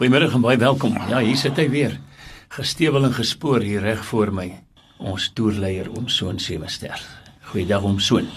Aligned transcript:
Goeiemôre 0.00 0.30
en 0.32 0.40
baie 0.40 0.56
welkom. 0.56 0.94
Ja, 1.10 1.18
hier 1.20 1.36
sit 1.36 1.58
hy 1.60 1.66
weer. 1.68 1.98
Gestewel 2.56 3.04
en 3.04 3.12
gespoor 3.12 3.60
hier 3.60 3.82
reg 3.84 3.98
voor 4.08 4.30
my. 4.32 4.46
Ons 4.96 5.26
toerleier 5.36 5.90
om 5.92 6.06
Soon 6.08 6.38
Sewester. 6.40 6.96
Goeiedag 7.50 7.84
om 7.84 7.98
Soon. 8.00 8.30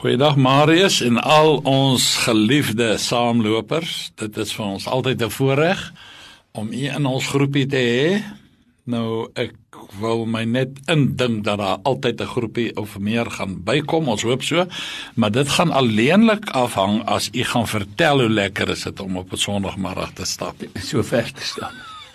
Goeiedag 0.00 0.38
Marius 0.40 1.02
en 1.04 1.20
al 1.20 1.58
ons 1.68 2.06
geliefde 2.24 2.94
saamlopers. 2.96 4.14
Dit 4.16 4.40
is 4.40 4.54
vir 4.56 4.64
ons 4.64 4.86
altyd 4.88 5.26
'n 5.28 5.30
voorreg 5.36 5.92
om 6.56 6.72
u 6.72 6.88
in 6.88 7.06
ons 7.06 7.28
groepie 7.28 7.66
te 7.66 7.84
hê. 7.84 8.24
Nou 8.84 9.30
ek 9.40 9.54
wil 9.96 10.26
my 10.28 10.42
net 10.44 10.76
indink 10.92 11.44
dat 11.46 11.58
daar 11.58 11.78
altyd 11.88 12.20
'n 12.20 12.32
groepie 12.36 12.76
of 12.76 12.98
meer 12.98 13.30
gaan 13.30 13.62
bykom. 13.64 14.08
Ons 14.08 14.22
hoop 14.22 14.42
so. 14.42 14.66
Maar 15.14 15.30
dit 15.30 15.48
gaan 15.48 15.70
alleenlik 15.70 16.50
afhang 16.50 17.04
as 17.04 17.28
u 17.32 17.44
gaan 17.44 17.68
vertel 17.68 18.20
hoe 18.20 18.28
lekker 18.28 18.68
is 18.68 18.82
dit 18.82 19.00
om 19.00 19.16
op 19.16 19.32
'n 19.32 19.36
Sondagmiddag 19.36 20.12
te 20.12 20.24
stap. 20.24 20.54
So 20.80 21.02
ver 21.02 21.32
te 21.32 21.42
stap. 21.42 21.72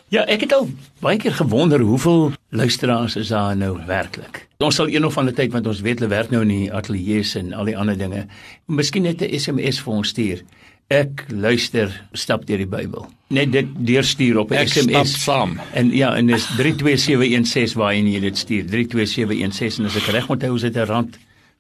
Ja, 0.08 0.26
ek 0.26 0.40
het 0.42 0.54
al 0.54 0.70
baie 1.00 1.18
keer 1.18 1.34
gewonder 1.34 1.80
hoeveel 1.80 2.32
luisteraars 2.50 3.16
is 3.16 3.28
daar 3.28 3.58
nou 3.58 3.78
werklik. 3.86 4.48
Ons 4.58 4.76
sal 4.76 4.90
een 4.90 5.06
of 5.06 5.18
ander 5.18 5.34
tyd 5.34 5.52
want 5.52 5.68
ons 5.68 5.82
weet 5.82 6.00
hulle 6.00 6.10
werk 6.10 6.30
nou 6.30 6.42
in 6.42 6.48
die 6.48 6.74
ateljee 6.74 7.26
en 7.34 7.54
al 7.54 7.66
die 7.66 7.78
ander 7.78 7.98
dinge. 7.98 8.26
Miskien 8.66 9.04
net 9.04 9.22
'n 9.22 9.40
SMS 9.40 9.82
vir 9.82 9.94
ons 9.94 10.08
stuur. 10.08 10.42
Ek 10.90 11.28
luister 11.30 11.92
stap 12.18 12.48
deur 12.50 12.58
die 12.58 12.66
Bybel. 12.66 13.04
Net 13.38 13.52
dit 13.54 13.74
deurstuur 13.92 14.40
op 14.42 14.50
SMS. 14.56 14.88
Ek 14.88 14.88
stap 14.90 15.10
saam. 15.22 15.52
En 15.78 15.92
ja, 15.94 16.16
en 16.18 16.32
dis 16.32 16.48
32716 16.58 17.78
waar 17.78 17.94
jy 17.94 18.22
dit 18.24 18.38
stuur. 18.38 18.64
32716 18.72 19.84
en 19.84 19.90
as 19.92 19.98
ek 20.00 20.08
reg 20.16 20.30
onthou 20.34 20.56
is 20.58 20.66
dit 20.66 20.80
'n 20.82 20.88
rand 20.90 21.20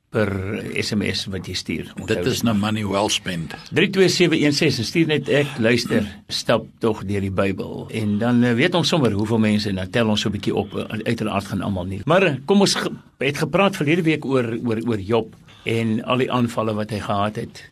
per 0.10 0.32
SMS 0.73 1.28
wat 1.30 1.46
jy 1.46 1.54
stuur. 1.54 1.92
Onthou 2.02 2.23
dit 2.23 2.26
is 2.26 2.42
nou 2.42 2.56
money 2.58 2.82
well 2.82 3.10
spent. 3.10 3.54
32716 3.70 4.86
stuur 4.86 5.06
net 5.08 5.30
ek 5.30 5.59
luister 5.59 6.09
stap 6.28 6.66
tog 6.80 7.06
deur 7.06 7.22
die 7.22 7.30
Bybel. 7.30 7.86
En 7.94 8.18
dan 8.18 8.44
uh, 8.44 8.54
weet 8.54 8.73
ons 8.73 8.88
sommer 8.88 9.12
hoeveel 9.12 9.40
mense 9.40 9.70
en 9.70 9.76
dan 9.76 9.90
tel 9.90 10.09
ons 10.09 10.22
so 10.22 10.30
'n 10.30 10.32
bietjie 10.32 10.56
op. 10.56 10.73
Uiteraard 11.06 11.46
gaan 11.46 11.62
almal 11.62 11.86
nie. 11.86 12.02
Maar 12.06 12.23
uh, 12.23 12.34
kom 12.46 12.62
ons 12.62 12.73
het 13.20 13.38
gepraat 13.38 13.75
verlede 13.75 14.02
week 14.02 14.25
oor 14.25 14.58
oor 14.66 14.81
oor 14.88 15.00
Job 15.00 15.36
en 15.66 16.02
al 16.03 16.18
die 16.18 16.31
aanvalle 16.31 16.73
wat 16.73 16.90
hy 16.90 17.00
gehad 17.00 17.36
het 17.36 17.70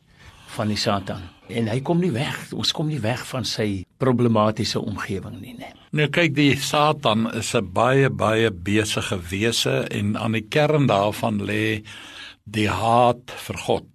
van 0.53 0.67
die 0.67 0.77
Satan 0.77 1.36
en 1.49 1.67
hy 1.71 1.79
kom 1.81 2.01
nie 2.01 2.11
weg. 2.11 2.37
Ons 2.53 2.73
kom 2.75 2.87
nie 2.91 3.01
weg 3.03 3.23
van 3.29 3.45
sy 3.45 3.85
problematiese 4.01 4.79
omgewing 4.79 5.39
nie, 5.41 5.55
nee. 5.57 5.73
Nou 5.95 6.09
kyk, 6.11 6.35
die 6.35 6.55
Satan 6.59 7.29
is 7.33 7.55
'n 7.55 7.71
baie 7.73 8.09
baie 8.09 8.51
besige 8.51 9.17
wese 9.29 9.87
en 9.91 10.17
aan 10.17 10.33
die 10.33 10.47
kern 10.49 10.87
daarvan 10.87 11.39
lê 11.41 11.83
die 12.43 12.69
haat 12.69 13.31
vir 13.31 13.57
God. 13.57 13.87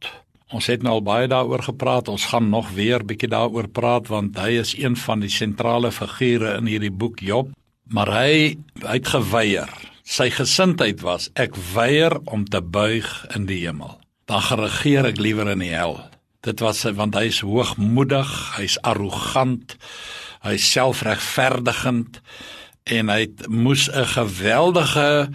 Ons 0.52 0.66
het 0.66 0.82
nou 0.82 0.98
al 0.98 1.02
baie 1.02 1.28
daaroor 1.28 1.62
gepraat. 1.62 2.08
Ons 2.08 2.28
gaan 2.28 2.50
nog 2.50 2.70
weer 2.76 3.04
bietjie 3.04 3.28
daaroor 3.28 3.68
praat 3.68 4.08
want 4.08 4.36
hy 4.36 4.60
is 4.60 4.74
een 4.76 4.96
van 4.96 5.20
die 5.20 5.32
sentrale 5.32 5.92
figure 5.92 6.56
in 6.58 6.66
hierdie 6.66 6.92
boek 6.92 7.20
Job, 7.20 7.48
maar 7.88 8.12
hy 8.12 8.58
het 8.84 9.08
geweier. 9.08 9.70
Sy 10.04 10.30
gesindheid 10.30 11.00
was 11.00 11.30
ek 11.34 11.56
weier 11.74 12.18
om 12.24 12.44
te 12.44 12.60
buig 12.60 13.08
in 13.36 13.46
die 13.46 13.62
hemel. 13.64 13.98
Dan 14.26 14.42
geregeer 14.42 15.06
ek 15.06 15.18
liewer 15.18 15.48
in 15.48 15.58
die 15.64 15.72
hel. 15.72 15.96
Dit 16.42 16.60
was 16.60 16.82
want 16.98 17.14
hy 17.14 17.28
is 17.30 17.42
hoogmoedig, 17.46 18.30
hy's 18.56 18.78
arrogant, 18.82 19.76
hy's 20.42 20.66
selfregverdigend 20.74 22.18
en 22.90 23.12
hy 23.12 23.20
het, 23.28 23.46
moes 23.46 23.86
'n 23.90 24.08
geweldige 24.16 25.30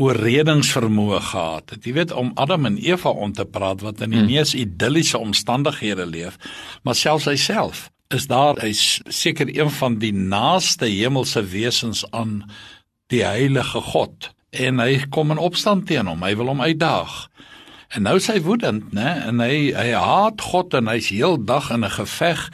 oorredingsvermoë 0.00 1.20
gehad 1.20 1.70
het. 1.70 1.84
Jy 1.84 1.92
weet 1.92 2.12
om 2.12 2.32
Adam 2.34 2.66
en 2.66 2.78
Eva 2.78 3.10
om 3.10 3.32
te 3.32 3.44
praat 3.44 3.80
wat 3.80 4.00
in 4.00 4.10
die 4.10 4.18
hmm. 4.18 4.32
mees 4.32 4.54
idilliese 4.54 5.18
omstandighede 5.18 6.06
leef, 6.06 6.38
maar 6.82 6.94
selfs 6.94 7.28
hy 7.30 7.36
self 7.36 7.90
is 8.10 8.26
daar 8.26 8.58
hy's 8.58 8.98
seker 9.06 9.46
een 9.54 9.70
van 9.70 9.98
die 10.02 10.12
naaste 10.12 10.88
hemelse 10.90 11.44
wesens 11.46 12.02
aan 12.10 12.42
die 13.06 13.22
heilige 13.22 13.80
God 13.80 14.32
en 14.50 14.82
hy 14.82 15.04
kom 15.14 15.30
in 15.30 15.38
opstand 15.38 15.86
teen 15.86 16.10
hom. 16.10 16.24
Hy 16.26 16.34
wil 16.34 16.50
hom 16.50 16.62
uitdaag. 16.62 17.28
En 17.90 18.06
nou 18.06 18.18
sy 18.22 18.38
woedend, 18.44 18.92
né? 18.94 19.16
En 19.26 19.42
hy 19.42 19.72
hy 19.74 19.90
haat 19.98 20.40
God 20.40 20.74
en 20.78 20.90
hy's 20.92 21.10
heeldag 21.10 21.70
in 21.74 21.84
'n 21.84 21.90
geveg. 21.90 22.50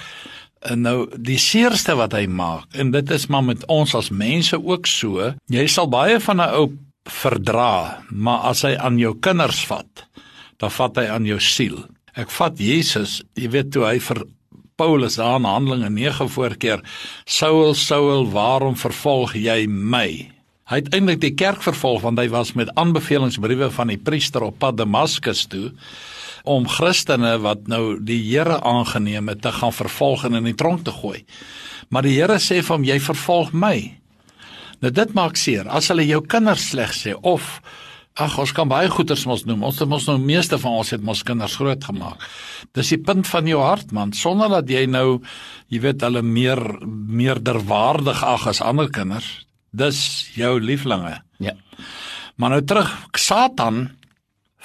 En 0.61 0.81
nou 0.81 1.09
die 1.19 1.39
seerste 1.39 1.95
wat 1.95 2.13
hy 2.13 2.27
maak 2.27 2.75
en 2.75 2.91
dit 2.91 3.11
is 3.11 3.27
maar 3.27 3.45
met 3.45 3.67
ons 3.67 3.95
as 3.95 4.11
mense 4.11 4.57
ook 4.57 4.87
so. 4.87 5.35
Jy 5.47 5.67
sal 5.67 5.89
baie 5.89 6.21
van 6.21 6.41
'n 6.41 6.55
ou 6.55 6.73
verdra, 7.05 8.03
maar 8.11 8.39
as 8.51 8.63
hy 8.63 8.75
aan 8.77 8.99
jou 8.99 9.15
kinders 9.21 9.67
vat, 9.67 10.07
dan 10.57 10.71
vat 10.71 10.97
hy 10.97 11.07
aan 11.07 11.27
jou 11.27 11.41
siel. 11.41 11.85
Ek 12.15 12.31
vat 12.31 12.59
Jesus, 12.59 13.23
jy 13.35 13.49
weet 13.49 13.73
toe 13.73 13.85
hy 13.85 13.99
vir 13.99 14.25
Paulus 14.77 15.17
daar 15.17 15.39
in 15.39 15.45
Handelinge 15.45 15.91
9 15.91 16.29
voorkeer, 16.29 16.83
Saul, 17.25 17.75
Saul, 17.75 18.27
waarom 18.31 18.77
vervolg 18.77 19.35
jy 19.35 19.67
my? 19.67 20.36
Hy 20.67 20.81
het 20.81 20.89
eintlik 20.97 21.21
die 21.23 21.37
kerk 21.39 21.61
vervolg 21.63 22.01
want 22.03 22.19
hy 22.19 22.27
was 22.33 22.57
met 22.59 22.73
aanbevelingsbriewe 22.75 23.69
van 23.71 23.93
die 23.93 24.01
priester 24.03 24.43
op 24.43 24.57
pad 24.59 24.81
Damaskus 24.81 25.45
toe 25.47 25.69
om 26.43 26.67
Christene 26.67 27.37
wat 27.45 27.69
nou 27.71 28.01
die 28.03 28.19
Here 28.25 28.57
aangeneem 28.67 29.31
het 29.31 29.45
te 29.45 29.53
gaan 29.55 29.75
vervolg 29.75 30.25
en 30.27 30.41
in 30.41 30.49
die 30.51 30.57
tronk 30.59 30.83
te 30.83 30.95
gooi. 30.95 31.23
Maar 31.95 32.09
die 32.09 32.17
Here 32.17 32.41
sê 32.43 32.59
vir 32.67 32.75
hom 32.75 32.89
jy 32.89 32.99
vervolg 32.99 33.55
my. 33.55 33.77
Nou 34.83 34.91
dit 34.91 35.15
maak 35.15 35.39
seer 35.39 35.71
as 35.71 35.93
hulle 35.95 36.09
jou 36.09 36.25
kinders 36.27 36.67
sleg 36.73 36.99
sê 36.99 37.15
of 37.15 37.61
ag 38.19 38.35
ons 38.43 38.51
kan 38.57 38.67
baie 38.67 38.91
goeters 38.91 39.23
mos 39.31 39.47
noem. 39.47 39.63
Ons 39.71 39.79
het 39.79 39.91
mos 39.91 40.11
nou 40.11 40.19
meeste 40.19 40.59
van 40.59 40.81
ons 40.83 40.91
het 40.91 41.03
mos 41.05 41.23
kinders 41.23 41.61
groot 41.63 41.91
gemaak. 41.93 42.27
Dis 42.75 42.91
die 42.91 43.03
punt 43.07 43.31
van 43.31 43.47
jou 43.47 43.63
hart 43.63 43.95
man 43.95 44.11
sonder 44.19 44.51
dat 44.59 44.67
jy 44.67 44.89
nou 44.91 45.23
jy 45.71 45.85
weet 45.87 46.03
hulle 46.03 46.27
meer 46.27 46.59
meerderwaardig 46.83 48.27
ag 48.35 48.51
as 48.51 48.65
ander 48.67 48.91
kinders 48.91 49.46
dis 49.77 50.01
jou 50.37 50.57
lieflinge. 50.61 51.19
Ja. 51.43 51.55
Maar 52.37 52.57
nou 52.57 52.63
terug 52.65 52.91
Satan 53.17 53.87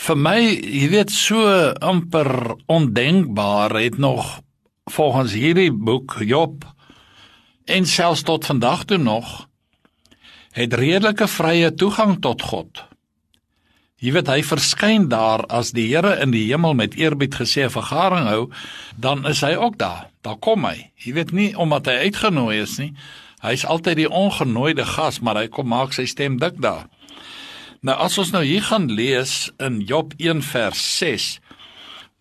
vir 0.02 0.18
my, 0.18 0.40
jy 0.42 0.88
weet 0.92 1.14
so 1.14 1.46
amper 1.84 2.56
ondenkbaar 2.72 3.76
het 3.78 4.00
nog 4.02 4.40
volgens 4.92 5.36
hierdie 5.38 5.72
boek 5.72 6.18
Job 6.26 6.66
en 7.70 7.86
selfs 7.86 8.26
tot 8.28 8.48
vandag 8.50 8.88
toe 8.90 8.98
nog 8.98 9.46
het 10.58 10.74
redelike 10.76 11.28
vrye 11.32 11.70
toegang 11.80 12.18
tot 12.24 12.42
God. 12.44 12.82
Jy 14.02 14.16
weet 14.16 14.32
hy 14.34 14.42
verskyn 14.44 15.06
daar 15.12 15.44
as 15.54 15.72
die 15.78 15.86
Here 15.92 16.16
in 16.24 16.34
die 16.34 16.48
hemel 16.50 16.74
met 16.74 16.98
eerbied 16.98 17.38
gesê 17.38 17.68
vergaring 17.70 18.26
hou, 18.28 18.48
dan 18.98 19.22
is 19.30 19.44
hy 19.46 19.54
ook 19.54 19.78
daar. 19.78 20.10
Daar 20.26 20.40
kom 20.42 20.66
hy. 20.66 20.90
Jy 21.06 21.14
weet 21.20 21.32
nie 21.38 21.52
omdat 21.54 21.88
hy 21.88 22.10
uitgenooi 22.10 22.58
is 22.64 22.80
nie, 22.82 22.92
Hy's 23.42 23.66
altyd 23.66 23.96
die 23.96 24.10
ongenooide 24.10 24.86
gas, 24.86 25.20
maar 25.20 25.36
hy 25.36 25.48
kom 25.48 25.68
maak 25.68 25.94
sy 25.94 26.06
stem 26.06 26.38
dik 26.40 26.62
daar. 26.62 26.88
Nou 27.82 27.98
as 27.98 28.18
ons 28.18 28.32
nou 28.32 28.44
hier 28.46 28.62
gaan 28.62 28.92
lees 28.92 29.50
in 29.58 29.82
Job 29.82 30.14
1 30.18 30.42
vers 30.42 30.98
6 30.98 31.40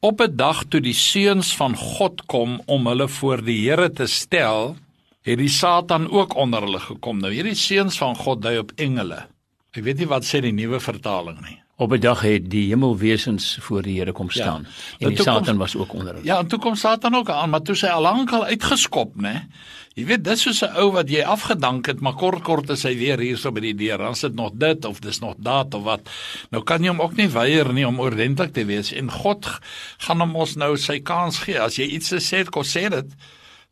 Op 0.00 0.20
'n 0.20 0.36
dag 0.36 0.64
toe 0.68 0.80
die 0.80 0.96
seuns 0.96 1.56
van 1.56 1.76
God 1.76 2.24
kom 2.26 2.62
om 2.64 2.86
hulle 2.86 3.08
voor 3.08 3.44
die 3.44 3.68
Here 3.68 3.90
te 3.90 4.06
stel, 4.06 4.76
het 5.22 5.38
die 5.38 5.48
Satan 5.48 6.10
ook 6.10 6.34
onder 6.34 6.60
hulle 6.60 6.80
gekom. 6.80 7.18
Nou 7.18 7.32
hierdie 7.32 7.54
seuns 7.54 7.98
van 7.98 8.16
God 8.16 8.42
dui 8.42 8.58
op 8.58 8.72
engele. 8.76 9.26
Ek 9.70 9.84
weet 9.84 9.98
nie 9.98 10.06
wat 10.08 10.24
sê 10.24 10.40
die 10.40 10.52
nuwe 10.52 10.80
vertaling 10.80 11.40
nie. 11.40 11.60
Op 11.76 11.92
'n 11.92 12.00
dag 12.00 12.20
het 12.20 12.50
die 12.50 12.68
hemelwesens 12.68 13.58
voor 13.60 13.82
die 13.82 13.98
Here 13.98 14.12
kom 14.12 14.26
ja. 14.32 14.42
staan 14.42 14.66
ja, 14.98 15.06
en 15.06 15.14
die 15.14 15.22
Satan 15.22 15.56
was 15.56 15.76
ook 15.76 15.92
onder 15.92 16.14
hulle. 16.14 16.26
Ja, 16.26 16.38
en 16.38 16.46
toe 16.46 16.58
kom 16.58 16.74
Satan 16.74 17.14
ook 17.14 17.30
aan, 17.30 17.50
maar 17.50 17.62
toe 17.62 17.74
sy 17.74 17.86
al 17.86 18.02
lank 18.02 18.32
al 18.32 18.44
uitgeskop, 18.44 19.14
né? 19.16 19.48
Jy 19.98 20.04
weet, 20.06 20.22
dis 20.22 20.42
soos 20.44 20.62
'n 20.62 20.76
ou 20.78 20.92
wat 20.94 21.08
jy 21.10 21.22
afgedank 21.26 21.86
het, 21.90 22.00
maar 22.00 22.14
kort 22.14 22.42
kort 22.46 22.70
is 22.70 22.84
hy 22.86 22.94
weer 22.94 23.18
hierso 23.18 23.50
by 23.50 23.60
die 23.60 23.74
deur. 23.74 23.98
Dan 23.98 24.14
sit 24.14 24.34
nog 24.34 24.52
dit 24.54 24.84
of 24.84 25.00
dis 25.00 25.18
nog 25.20 25.34
dat 25.38 25.74
of 25.74 25.82
wat. 25.82 26.08
Nou 26.50 26.62
kan 26.62 26.82
jy 26.82 26.88
hom 26.88 27.00
ook 27.00 27.16
nie 27.16 27.28
weier 27.28 27.72
nie 27.72 27.86
om 27.86 27.98
ordentlik 27.98 28.52
te 28.54 28.64
wees 28.64 28.92
en 28.92 29.10
God 29.10 29.48
gaan 29.98 30.20
hom 30.20 30.36
ons 30.36 30.54
nou 30.56 30.76
sy 30.76 31.00
kans 31.00 31.38
gee. 31.38 31.58
As 31.58 31.76
jy 31.76 31.88
iets 31.90 32.12
sê, 32.14 32.44
kom 32.44 32.62
sê 32.62 32.88
dit. 32.88 33.06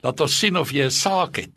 Laat 0.02 0.20
ons 0.20 0.38
sien 0.38 0.56
of 0.56 0.72
jy 0.72 0.86
'n 0.86 0.90
saak 0.90 1.36
het. 1.36 1.54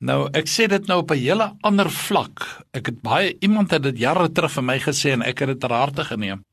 Nou, 0.00 0.28
ek 0.32 0.48
sê 0.48 0.68
dit 0.68 0.86
nou 0.86 0.98
op 0.98 1.10
'n 1.10 1.18
hele 1.18 1.52
ander 1.62 1.90
vlak. 1.90 2.64
Ek 2.72 2.86
het 2.86 3.02
baie 3.02 3.36
iemand 3.40 3.70
het 3.70 3.82
dit 3.82 3.98
jare 3.98 4.32
terug 4.32 4.52
vir 4.52 4.64
my 4.64 4.78
gesê 4.78 5.12
en 5.12 5.22
ek 5.22 5.38
het 5.38 5.48
dit 5.48 5.60
ter 5.60 5.70
harte 5.70 6.04
geneem. 6.04 6.44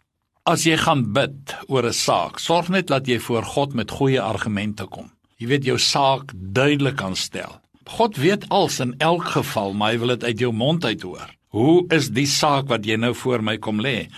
As 0.46 0.64
jy 0.64 0.78
gaan 0.78 1.14
bid 1.14 1.56
oor 1.68 1.86
'n 1.86 1.94
saak, 1.94 2.40
sorg 2.40 2.70
net 2.70 2.88
dat 2.88 3.08
jy 3.08 3.20
voor 3.20 3.44
God 3.44 3.74
met 3.74 3.92
goeie 3.92 4.22
argumente 4.22 4.86
kom. 4.86 5.10
Jy 5.40 5.48
weet 5.48 5.68
jou 5.70 5.78
saak 5.80 6.34
duidelik 6.36 7.00
aanstel. 7.00 7.62
God 7.90 8.18
weet 8.20 8.44
als 8.54 8.82
in 8.84 8.92
elk 9.00 9.32
geval, 9.38 9.72
maar 9.74 9.94
hy 9.94 10.00
wil 10.02 10.12
dit 10.18 10.26
uit 10.28 10.42
jou 10.44 10.52
mond 10.54 10.84
uit 10.86 11.02
hoor. 11.02 11.30
Hoe 11.56 11.88
is 11.96 12.12
die 12.14 12.28
saak 12.30 12.68
wat 12.70 12.84
jy 12.86 13.00
nou 13.00 13.16
voor 13.18 13.42
my 13.42 13.56
kom 13.58 13.80
lê? 13.82 14.10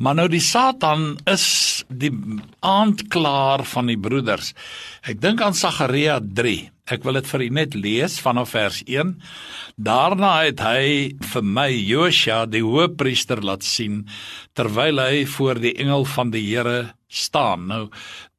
Maar 0.00 0.14
nou 0.22 0.28
die 0.32 0.40
Satan 0.40 1.18
is 1.28 1.82
die 1.90 2.12
aandklaar 2.64 3.66
van 3.68 3.90
die 3.90 3.98
broeders. 4.00 4.54
Ek 5.04 5.20
dink 5.20 5.42
aan 5.44 5.58
Sagaria 5.58 6.16
3. 6.22 6.70
Ek 6.88 7.04
wil 7.04 7.18
dit 7.18 7.28
vir 7.28 7.44
u 7.44 7.48
net 7.58 7.76
lees 7.76 8.16
vanaf 8.24 8.54
vers 8.54 8.78
1. 8.86 9.18
Daarna 9.76 10.30
het 10.46 10.62
hy 10.64 11.18
vir 11.34 11.44
my 11.44 11.68
Josua 11.74 12.46
die 12.48 12.64
hoëpriester 12.64 13.42
laat 13.44 13.66
sien 13.66 14.06
terwyl 14.56 15.02
hy 15.02 15.26
voor 15.28 15.60
die 15.60 15.74
engel 15.76 16.08
van 16.08 16.32
die 16.32 16.46
Here 16.46 16.94
staan. 17.08 17.68
Nou 17.68 17.84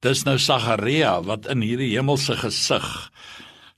dis 0.05 0.23
nou 0.27 0.37
Sagaria 0.39 1.17
wat 1.25 1.47
in 1.51 1.63
hierdie 1.65 1.91
hemelse 1.95 2.37
gesig 2.39 2.87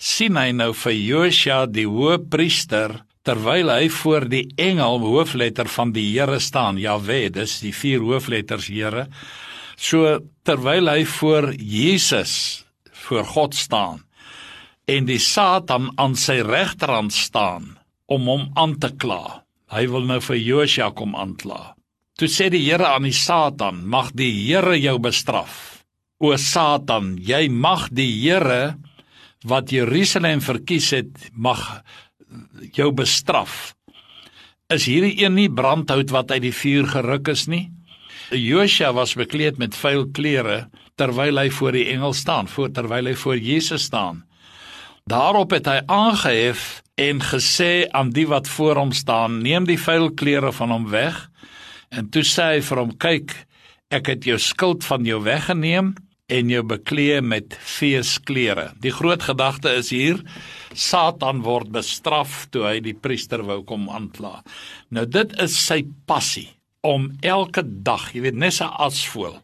sien 0.01 0.37
hy 0.37 0.49
nou 0.57 0.71
vir 0.73 0.97
Josua 0.97 1.63
die 1.69 1.85
hoëpriester 1.89 2.99
terwyl 3.25 3.69
hy 3.69 3.85
voor 3.93 4.25
die 4.29 4.47
engel 4.57 5.01
hoofletter 5.03 5.69
van 5.69 5.91
die 5.93 6.07
Here 6.09 6.39
staan. 6.41 6.79
Jahwe, 6.81 7.29
dis 7.29 7.59
die 7.61 7.73
vier 7.73 8.01
hoofletters 8.01 8.65
Here. 8.71 9.05
So 9.77 10.17
terwyl 10.45 10.89
hy 10.89 11.05
voor 11.05 11.51
Jesus 11.53 12.65
voor 13.05 13.25
God 13.29 13.57
staan 13.57 14.01
en 14.89 15.05
die 15.05 15.21
Satan 15.21 15.91
aan 16.01 16.17
sy 16.17 16.41
regterhand 16.45 17.13
staan 17.13 17.77
om 18.11 18.25
hom 18.27 18.49
aan 18.57 18.75
te 18.81 18.89
kla. 18.97 19.45
Hy 19.71 19.85
wil 19.87 20.09
nou 20.09 20.19
vir 20.25 20.41
Josua 20.41 20.89
kom 20.97 21.13
aankla. 21.15 21.75
Toe 22.17 22.27
sê 22.27 22.49
die 22.51 22.65
Here 22.65 22.89
aan 22.89 23.05
die 23.07 23.15
Satan: 23.15 23.85
"Mag 23.85 24.11
die 24.17 24.33
Here 24.33 24.75
jou 24.81 24.97
bestraf. 24.99 25.70
O 26.21 26.35
Satan, 26.37 27.15
jy 27.17 27.47
mag 27.49 27.87
die 27.89 28.11
Here 28.21 28.75
wat 29.49 29.71
Jerusalem 29.73 30.41
verkies 30.45 30.91
het, 30.93 31.29
mag 31.33 31.81
jou 32.77 32.91
bestraf." 32.93 33.73
Is 34.69 34.85
hierdie 34.85 35.23
een 35.25 35.33
nie 35.33 35.49
brandhout 35.49 36.13
wat 36.13 36.31
uit 36.31 36.43
die 36.45 36.53
vuur 36.53 36.85
geruk 36.93 37.31
is 37.33 37.47
nie? 37.49 37.71
Josua 38.29 38.93
was 38.93 39.17
bekleed 39.17 39.57
met 39.57 39.73
vuil 39.75 40.05
klere 40.13 40.69
terwyl 40.95 41.41
hy 41.41 41.49
voor 41.49 41.73
die 41.75 41.87
engel 41.91 42.13
staan, 42.13 42.47
voor 42.47 42.69
terwyl 42.71 43.09
hy 43.09 43.15
voor 43.17 43.41
Jesus 43.41 43.89
staan. 43.89 44.21
Daarop 45.09 45.51
het 45.57 45.65
hy 45.67 45.81
aangehef 45.89 46.83
en 47.01 47.23
gesê 47.25 47.89
aan 47.89 48.13
die 48.13 48.27
wat 48.29 48.47
voor 48.47 48.77
hom 48.77 48.93
staan: 48.93 49.41
"Neem 49.41 49.65
die 49.65 49.79
vuil 49.79 50.11
klere 50.13 50.53
van 50.53 50.71
hom 50.71 50.87
weg." 50.93 51.17
En 51.89 52.09
toe 52.09 52.23
sê 52.23 52.53
hy 52.53 52.61
vir 52.61 52.77
hom: 52.77 52.93
"Kyk, 52.97 53.35
ek 53.89 54.05
het 54.07 54.23
jou 54.23 54.37
skuld 54.37 54.85
van 54.85 55.03
jou 55.03 55.23
weggeneem 55.23 55.95
en 56.31 56.49
jou 56.49 56.63
bekleë 56.63 57.21
met 57.21 57.57
feesklere." 57.59 58.71
Die 58.79 58.93
groot 58.95 59.23
gedagte 59.23 59.75
is 59.75 59.91
hier: 59.91 60.23
Satan 60.73 61.43
word 61.43 61.71
bestraf 61.71 62.47
toe 62.51 62.65
hy 62.65 62.79
die 62.79 62.95
priester 62.95 63.43
wou 63.43 63.61
kom 63.63 63.89
aankla. 63.89 64.41
Nou 64.89 65.05
dit 65.05 65.35
is 65.39 65.57
sy 65.59 65.83
passie 66.07 66.49
om 66.81 67.11
elke 67.21 67.63
dag, 67.63 68.11
jy 68.13 68.21
weet, 68.21 68.35
net 68.35 68.61
'n 68.61 68.71
asvoël 68.87 69.41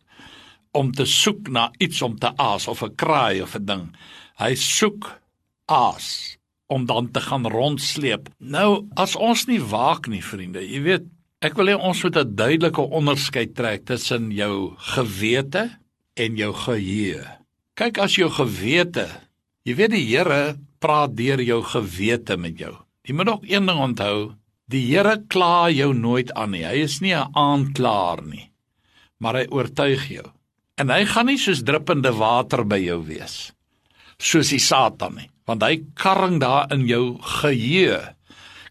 om 0.77 0.91
te 0.91 1.05
soek 1.05 1.49
na 1.49 1.71
iets 1.79 2.01
om 2.01 2.17
te 2.17 2.31
aas 2.37 2.67
of 2.67 2.83
'n 2.83 2.95
kraai 2.95 3.41
of 3.41 3.55
'n 3.55 3.65
ding. 3.65 3.95
Hy 4.37 4.55
soek 4.55 5.19
aas 5.65 6.37
om 6.67 6.85
dan 6.85 7.11
te 7.11 7.21
gaan 7.21 7.47
rondsleep. 7.47 8.29
Nou, 8.39 8.87
as 8.95 9.15
ons 9.15 9.45
nie 9.47 9.61
waak 9.61 10.07
nie, 10.07 10.21
vriende, 10.21 10.59
jy 10.59 10.81
weet, 10.81 11.05
ek 11.41 11.55
wil 11.55 11.67
hê 11.67 11.75
ons 11.79 12.03
moet 12.03 12.17
'n 12.17 12.35
duidelike 12.35 12.81
onderskeid 12.81 13.55
trek 13.55 13.85
tussen 13.85 14.31
jou 14.31 14.75
gewete 14.77 15.77
en 16.17 16.37
jou 16.39 16.51
geheue. 16.65 17.23
Kyk 17.77 18.01
as 18.01 18.17
jou 18.17 18.29
gewete, 18.33 19.07
jy 19.67 19.77
weet 19.77 19.93
die 19.93 20.05
Here 20.07 20.57
praat 20.81 21.15
deur 21.17 21.41
jou 21.41 21.61
gewete 21.63 22.37
met 22.37 22.57
jou. 22.59 22.73
Jy 23.07 23.15
moet 23.15 23.29
ook 23.29 23.45
een 23.47 23.69
ding 23.69 23.79
onthou, 23.79 24.33
die 24.67 24.83
Here 24.89 25.19
kla 25.29 25.69
jou 25.69 25.93
nooit 25.93 26.33
aan 26.33 26.51
nie. 26.51 26.65
Hy 26.65 26.83
is 26.83 26.99
nie 27.01 27.13
'n 27.13 27.31
aanklaer 27.33 28.25
nie, 28.25 28.51
maar 29.19 29.35
hy 29.35 29.45
oortuig 29.49 30.09
jou. 30.09 30.25
En 30.77 30.89
hy 30.89 31.05
gaan 31.05 31.25
nie 31.25 31.37
soos 31.37 31.63
druppende 31.63 32.11
water 32.13 32.65
by 32.65 32.77
jou 32.77 33.05
wees 33.05 33.53
soos 34.17 34.49
die 34.49 34.61
Satan 34.61 35.17
nie 35.21 35.29
want 35.47 35.63
hy 35.63 35.77
karring 35.95 36.41
daar 36.43 36.67
in 36.75 36.81
jou 36.89 37.15
geheue. 37.39 38.01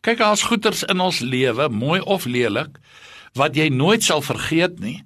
Kyk, 0.04 0.18
daar's 0.20 0.42
goeters 0.44 0.82
in 0.84 1.00
ons 1.00 1.22
lewe, 1.24 1.70
mooi 1.72 2.02
of 2.04 2.26
lelik, 2.28 2.76
wat 3.32 3.56
jy 3.56 3.70
nooit 3.72 4.04
sal 4.04 4.20
vergeet 4.20 4.76
nie. 4.82 4.98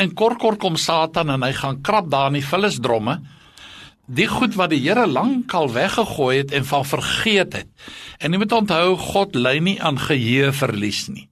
En 0.00 0.14
kort 0.16 0.40
kort 0.40 0.60
kom 0.62 0.78
Satan 0.80 1.30
en 1.30 1.44
hy 1.44 1.52
gaan 1.56 1.80
krap 1.84 2.08
daar 2.12 2.30
in 2.32 2.40
die 2.40 2.46
vullisdromme. 2.46 3.18
Die 4.12 4.28
goed 4.28 4.56
wat 4.58 4.72
die 4.72 4.80
Here 4.82 5.06
lankal 5.06 5.70
weggegooi 5.72 6.36
het 6.42 6.54
en 6.56 6.64
van 6.68 6.86
vergeet 6.88 7.58
het. 7.60 7.68
En 8.18 8.32
jy 8.32 8.40
moet 8.42 8.56
onthou 8.56 8.96
God 8.98 9.36
lei 9.36 9.60
nie 9.60 9.78
aan 9.82 10.00
geheue 10.00 10.52
verlies 10.56 11.06
nie. 11.12 11.28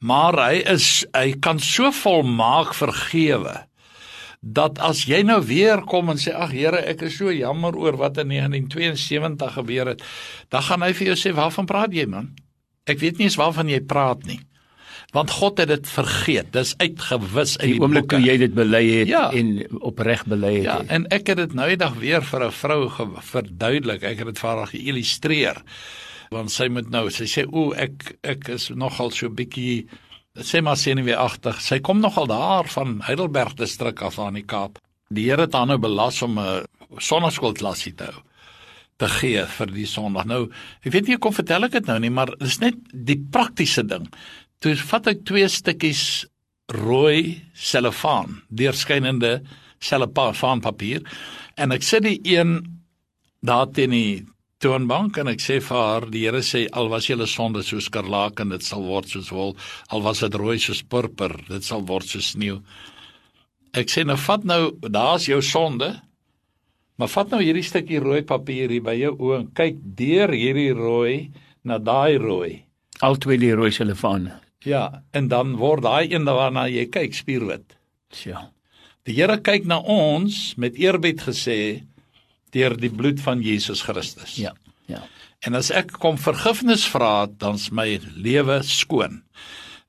Maar 0.00 0.38
hy 0.46 0.60
is 0.72 0.86
hy 1.12 1.34
kan 1.44 1.58
so 1.60 1.90
volmaak 1.92 2.72
vergewe 2.76 3.58
dat 4.40 4.78
as 4.80 5.02
jy 5.04 5.20
nou 5.28 5.42
weer 5.44 5.82
kom 5.84 6.08
en 6.08 6.20
sê 6.20 6.32
ag 6.32 6.54
Here, 6.56 6.80
ek 6.88 7.04
is 7.10 7.18
so 7.18 7.28
jammer 7.28 7.76
oor 7.76 7.98
wat 8.00 8.16
in 8.22 8.30
1972 8.32 9.52
gebeur 9.58 9.92
het, 9.92 10.04
dan 10.48 10.64
gaan 10.64 10.86
hy 10.86 10.94
vir 10.96 11.12
jou 11.12 11.18
sê 11.20 11.34
waarvan 11.36 11.68
praat 11.68 11.92
jy 11.92 12.06
man? 12.08 12.30
Ek 12.88 13.02
weet 13.02 13.20
nie 13.20 13.28
eens 13.28 13.36
waarvan 13.36 13.68
jy 13.68 13.82
praat 13.84 14.24
nie. 14.24 14.40
Want 15.10 15.30
God 15.30 15.58
het 15.58 15.68
dit 15.68 15.88
vergeet. 15.90 16.52
Dis 16.54 16.74
uitgewis 16.78 17.56
uit 17.58 17.66
die, 17.66 17.72
die 17.78 17.82
oomblik 17.82 18.10
toe 18.12 18.20
jy 18.22 18.36
dit 18.44 18.52
bely 18.54 18.82
het 18.86 19.10
ja. 19.10 19.24
en 19.34 19.80
opreg 19.82 20.22
bely 20.30 20.52
het. 20.60 20.68
Ja, 20.68 20.76
en 20.86 21.08
ek 21.10 21.32
het 21.32 21.40
dit 21.42 21.56
nou 21.58 21.66
eendag 21.70 21.96
weer 21.98 22.22
vir 22.22 22.46
'n 22.46 22.52
vrou 22.54 22.80
verduidelik. 23.32 24.02
Ek 24.06 24.22
het 24.22 24.30
dit 24.30 24.38
vir 24.38 24.50
haar 24.50 24.70
geïllustreer. 24.70 25.62
Want 26.30 26.50
sy 26.50 26.68
moet 26.70 26.90
nou, 26.90 27.10
sy 27.10 27.26
sê 27.26 27.46
o, 27.50 27.72
ek 27.74 28.14
ek 28.22 28.48
is 28.48 28.70
nogal 28.70 29.10
so 29.10 29.28
bietjie 29.28 29.88
sê 30.38 30.62
maar 30.62 30.76
senuweeagtig. 30.76 31.60
Sy 31.60 31.80
kom 31.80 32.00
nogal 32.00 32.26
daar 32.26 32.68
van 32.68 33.00
Heidelberg 33.02 33.54
distrik 33.54 34.02
af 34.02 34.18
aan 34.18 34.38
die 34.38 34.46
Kaap. 34.46 34.78
Die 35.10 35.26
Here 35.26 35.42
het 35.42 35.52
haar 35.52 35.66
nou 35.66 35.78
belas 35.78 36.22
om 36.22 36.38
'n 36.38 36.64
sonnaskoolklasie 36.98 37.94
te 37.94 38.04
hou 38.04 38.22
te 39.00 39.08
gee 39.08 39.44
vir 39.56 39.72
die 39.72 39.86
Sondag. 39.88 40.26
Nou, 40.28 40.42
ek 40.84 40.92
weet 40.92 41.08
nie 41.08 41.18
kom 41.22 41.32
vertel 41.32 41.64
ek 41.64 41.78
dit 41.78 41.88
nou 41.88 41.98
nie, 42.02 42.12
maar 42.12 42.32
dis 42.40 42.58
net 42.62 42.76
die 42.92 43.18
praktiese 43.32 43.84
ding. 43.88 44.06
Toe 44.60 44.74
vat 44.76 45.06
ek 45.08 45.22
twee 45.24 45.46
stukkies 45.48 46.04
rooi 46.76 47.40
selofaan, 47.56 48.42
deurskynende 48.52 49.38
selofaan 49.80 50.60
papier 50.60 51.06
en 51.56 51.72
ek 51.72 51.86
sit 51.86 52.04
die 52.04 52.18
een 52.28 52.58
daar 53.40 53.70
teen 53.72 53.94
die 53.96 54.18
toonbank 54.60 55.16
en 55.22 55.30
ek 55.32 55.40
sê 55.40 55.56
vir 55.64 55.80
haar 55.80 56.06
die 56.12 56.26
Here 56.26 56.42
sê 56.44 56.66
al 56.76 56.90
was 56.92 57.08
julle 57.08 57.24
sonde 57.24 57.62
soos 57.64 57.88
skarlaken 57.88 58.52
dit 58.52 58.66
sal 58.66 58.84
word 58.84 59.08
soos 59.08 59.30
wol 59.32 59.54
al 59.88 60.04
was 60.04 60.20
dit 60.20 60.36
rooi 60.36 60.58
soos 60.60 60.84
purper 60.84 61.38
dit 61.48 61.64
sal 61.64 61.86
word 61.88 62.04
soos 62.04 62.34
sneeu. 62.34 62.60
Ek 63.72 63.88
sê 63.88 64.04
nou 64.04 64.18
vat 64.20 64.44
nou 64.44 64.60
daar's 64.84 65.30
jou 65.30 65.40
sonde 65.40 65.88
maar 67.00 67.12
vat 67.16 67.32
nou 67.32 67.40
hierdie 67.40 67.64
stukkie 67.64 68.02
rooi 68.04 68.20
papier 68.28 68.68
hier 68.68 68.84
by 68.84 68.98
jou 69.00 69.16
oë 69.16 69.40
en 69.40 69.48
kyk 69.56 69.80
deur 69.96 70.36
hierdie 70.36 70.76
rooi 70.76 71.16
na 71.64 71.80
daai 71.80 72.20
rooi. 72.20 72.52
Al 73.00 73.16
twee 73.16 73.40
die 73.40 73.56
rooi 73.56 73.72
selefaan 73.72 74.28
ja 74.64 75.02
en 75.12 75.28
dan 75.28 75.56
word 75.56 75.82
daai 75.82 76.12
een 76.12 76.24
waarna 76.24 76.68
jy 76.68 76.86
kyk 76.86 77.14
spierwit 77.14 77.76
ja 78.24 78.48
die 79.08 79.16
Here 79.16 79.40
kyk 79.40 79.64
na 79.66 79.80
ons 79.80 80.54
met 80.60 80.76
eerbied 80.76 81.22
gesê 81.24 81.82
deur 82.54 82.76
die 82.76 82.90
bloed 82.90 83.20
van 83.22 83.42
Jesus 83.42 83.82
Christus. 83.86 84.36
Ja. 84.36 84.52
Ja. 84.90 85.04
En 85.46 85.56
as 85.56 85.70
ek 85.72 85.94
kom 86.02 86.18
vergifnis 86.20 86.84
vra, 86.90 87.24
dan's 87.26 87.70
my 87.72 88.00
lewe 88.18 88.60
skoon. 88.66 89.22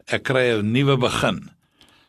Ek 0.08 0.24
kry 0.30 0.60
'n 0.60 0.72
nuwe 0.72 0.98
begin. 0.98 1.50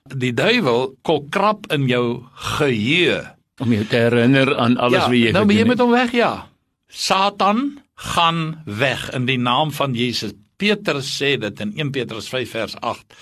Die 0.07 0.33
duiwel 0.33 0.97
kol 1.03 1.27
krap 1.31 1.67
in 1.73 1.89
jou 1.89 2.25
geheue 2.35 3.23
om 3.61 3.73
jou 3.73 3.85
te 3.85 3.97
herinner 3.97 4.57
aan 4.59 4.77
alles 4.77 5.03
ja, 5.03 5.09
wat 5.09 5.17
jy 5.17 5.33
nou, 5.33 5.45
gedoen 5.45 5.49
het. 5.49 5.49
Nou 5.49 5.59
jy 5.59 5.65
moet 5.67 5.79
hom 5.81 5.91
weg, 5.91 6.13
ja. 6.13 6.49
Satan 6.89 7.81
gaan 7.95 8.63
weg 8.67 9.11
in 9.15 9.27
die 9.27 9.39
naam 9.39 9.73
van 9.73 9.95
Jesus. 9.95 10.33
Petrus 10.57 11.09
sê 11.19 11.37
dit 11.41 11.61
in 11.61 11.73
1 11.79 11.91
Petrus 11.93 12.29
5 12.29 12.51
vers 12.51 12.77
8. 12.81 13.17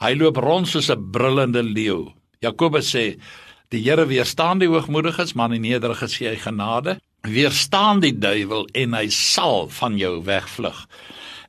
Hy 0.00 0.14
loop 0.16 0.36
rond 0.36 0.68
soos 0.68 0.90
'n 0.90 1.10
brullende 1.12 1.62
leeu. 1.62 2.12
Jakobus 2.40 2.94
sê 2.94 3.18
Die 3.70 3.84
Here 3.84 4.02
weerstaan 4.06 4.58
die 4.58 4.66
hoogmoediges, 4.66 5.36
maar 5.38 5.52
die 5.52 5.60
nederiges 5.62 6.16
gee 6.18 6.32
hy 6.32 6.38
genade. 6.42 6.96
Weerstaan 7.22 8.00
die 8.02 8.16
duiwel 8.18 8.66
en 8.74 8.96
hy 8.98 9.06
sal 9.14 9.68
van 9.70 9.98
jou 10.00 10.24
wegvlug. 10.26 10.88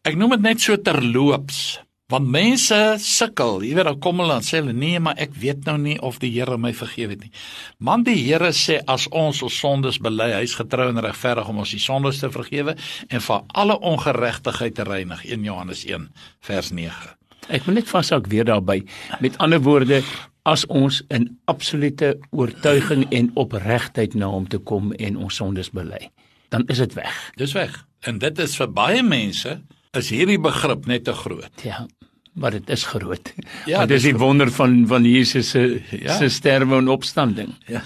Ek 0.06 0.18
noem 0.20 0.36
dit 0.36 0.44
net 0.46 0.62
so 0.62 0.78
terloops, 0.78 1.80
want 2.12 2.28
mense 2.28 2.78
sukkel. 3.00 3.62
Jy 3.64 3.76
weet, 3.78 3.88
dan 3.88 4.00
kom 4.04 4.20
hulle 4.22 4.36
en 4.40 4.46
sê 4.46 4.60
hulle 4.60 4.76
nee, 4.76 5.00
maar 5.04 5.20
ek 5.22 5.34
weet 5.40 5.64
nou 5.68 5.78
nie 5.80 5.98
of 6.04 6.20
die 6.22 6.32
Here 6.34 6.58
my 6.60 6.74
vergewe 6.76 7.16
het 7.16 7.24
nie. 7.26 7.32
Man 7.80 8.04
die 8.08 8.18
Here 8.20 8.52
sê 8.56 8.82
as 8.92 9.08
ons 9.16 9.42
ons 9.46 9.60
sondes 9.64 10.00
bely, 10.04 10.32
hy's 10.36 10.58
getrou 10.60 10.90
en 10.92 11.02
regverdig 11.04 11.48
om 11.52 11.62
ons 11.64 11.72
die 11.72 11.82
sondes 11.82 12.20
te 12.22 12.32
vergewe 12.34 12.76
en 13.08 13.24
van 13.28 13.48
alle 13.56 13.80
ongeregtigheid 13.80 14.76
te 14.76 14.88
reinig. 14.88 15.24
1 15.28 15.48
Johannes 15.48 15.86
1 15.88 16.10
vers 16.48 16.72
9. 16.76 17.16
Ek 17.52 17.66
wil 17.68 17.80
net 17.80 17.90
vashou 17.90 18.22
weer 18.30 18.48
daarby. 18.48 18.82
Met 19.24 19.40
ander 19.44 19.62
woorde, 19.64 20.02
as 20.48 20.66
ons 20.74 21.02
in 21.14 21.28
absolute 21.52 22.16
oortuiging 22.32 23.06
en 23.14 23.30
opregtheid 23.38 24.16
na 24.18 24.32
hom 24.32 24.48
toe 24.50 24.62
kom 24.66 24.92
en 24.98 25.20
ons 25.22 25.42
sondes 25.42 25.70
bely, 25.74 26.10
dan 26.54 26.66
is 26.68 26.82
dit 26.82 26.96
weg. 26.98 27.18
Dis 27.38 27.54
weg. 27.58 27.76
En 28.08 28.18
dit 28.22 28.40
is 28.42 28.56
vir 28.58 28.72
baie 28.74 29.04
mense 29.06 29.60
is 29.98 30.10
hierdie 30.14 30.40
begrip 30.42 30.88
net 30.90 31.06
te 31.06 31.14
groot. 31.14 31.52
Ja, 31.66 31.84
maar 32.34 32.52
dit 32.60 32.70
is 32.70 32.86
groot. 32.86 33.34
Ja, 33.66 33.86
dit 33.86 33.98
is 33.98 34.10
die 34.10 34.18
wonder 34.18 34.52
van 34.52 34.88
van 34.88 35.06
Jesus 35.06 35.50
se 35.50 35.82
ja. 35.90 36.18
se 36.18 36.30
sterwe 36.30 36.78
en 36.78 36.88
opstanding. 36.88 37.56
Ja. 37.68 37.84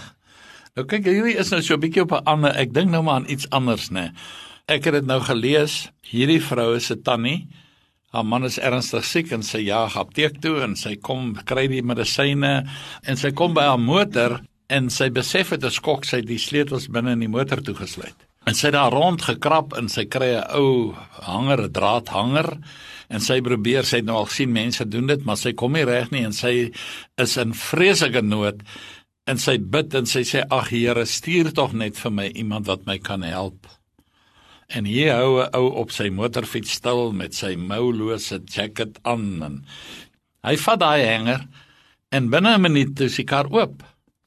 Nou 0.76 0.88
kyk, 0.88 1.06
hierdie 1.06 1.38
is 1.40 1.50
nou 1.50 1.62
so 1.62 1.76
'n 1.76 1.80
bietjie 1.80 2.02
op 2.02 2.12
'n 2.12 2.26
ander, 2.26 2.56
ek 2.56 2.74
dink 2.74 2.90
nou 2.90 3.04
maar 3.04 3.22
aan 3.22 3.30
iets 3.30 3.50
anders, 3.50 3.90
nê. 3.90 4.12
Ek 4.68 4.84
het 4.84 4.94
dit 4.94 5.06
nou 5.06 5.22
gelees. 5.22 5.92
Hierdie 6.02 6.42
vrou 6.42 6.76
is 6.76 6.92
'n 6.92 7.02
tannie 7.02 7.48
haar 8.16 8.24
man 8.24 8.48
is 8.48 8.56
ernstig 8.64 9.04
siek 9.04 9.32
en 9.36 9.44
sy 9.44 9.60
jaag 9.66 9.98
apteek 10.00 10.38
toe 10.44 10.62
en 10.64 10.78
sy 10.80 10.96
kom 11.04 11.34
kry 11.50 11.66
die 11.68 11.84
medisyne 11.84 12.54
en 13.04 13.20
sy 13.20 13.34
kom 13.36 13.56
by 13.58 13.66
haar 13.68 13.82
motor 13.82 14.38
en 14.72 14.88
sy 14.94 15.10
besef 15.14 15.52
dit 15.52 15.68
is 15.68 15.80
skok 15.82 16.08
sy 16.08 16.22
die 16.24 16.40
sleutels 16.40 16.88
binne 16.88 17.16
in 17.18 17.26
die 17.26 17.32
motor 17.32 17.60
toegesluit. 17.66 18.16
En 18.48 18.56
sy 18.56 18.70
het 18.70 18.78
daar 18.78 18.94
rond 18.94 19.22
gekrap 19.26 19.76
en 19.76 19.90
sy 19.92 20.06
kry 20.06 20.32
'n 20.38 20.48
ou 20.56 20.96
hanger, 21.28 21.66
'n 21.66 21.74
draadhanger 21.76 22.50
en 23.10 23.22
sy 23.22 23.40
probeer 23.46 23.86
sy 23.86 24.02
het 24.02 24.08
nou 24.08 24.18
al 24.22 24.30
sien 24.32 24.52
mense 24.54 24.86
doen 24.86 25.08
dit, 25.08 25.26
maar 25.26 25.38
sy 25.38 25.54
kom 25.54 25.74
nie 25.74 25.86
reg 25.86 26.12
nie 26.12 26.26
en 26.26 26.34
sy 26.34 26.72
is 27.22 27.38
in 27.42 27.54
vreeslike 27.54 28.22
nood 28.26 28.64
en 29.30 29.42
sy 29.42 29.58
bid 29.58 29.96
en 29.98 30.06
sy 30.10 30.22
sê 30.28 30.44
ag 30.54 30.70
Here, 30.70 31.06
stuur 31.06 31.52
tog 31.58 31.74
net 31.74 31.98
vir 31.98 32.14
my 32.14 32.28
iemand 32.38 32.70
wat 32.70 32.86
my 32.86 32.98
kan 33.02 33.26
help. 33.26 33.68
En 34.70 34.86
hier 34.86 35.14
hou 35.14 35.42
'n 35.42 35.50
ou 35.54 35.68
op 35.82 35.92
sy 35.92 36.10
motorfiets 36.10 36.72
stil 36.72 37.12
met 37.14 37.34
sy 37.34 37.56
moulose 37.56 38.40
jacket 38.46 39.00
aan 39.04 39.44
en 39.44 39.66
hy 40.44 40.56
vat 40.58 40.80
daai 40.80 41.06
hanger 41.06 41.48
en 42.12 42.30
binne 42.30 42.56
'n 42.56 42.62
minuut 42.62 43.02
is 43.02 43.16
die 43.16 43.26
kar 43.26 43.48
oop. 43.52 43.84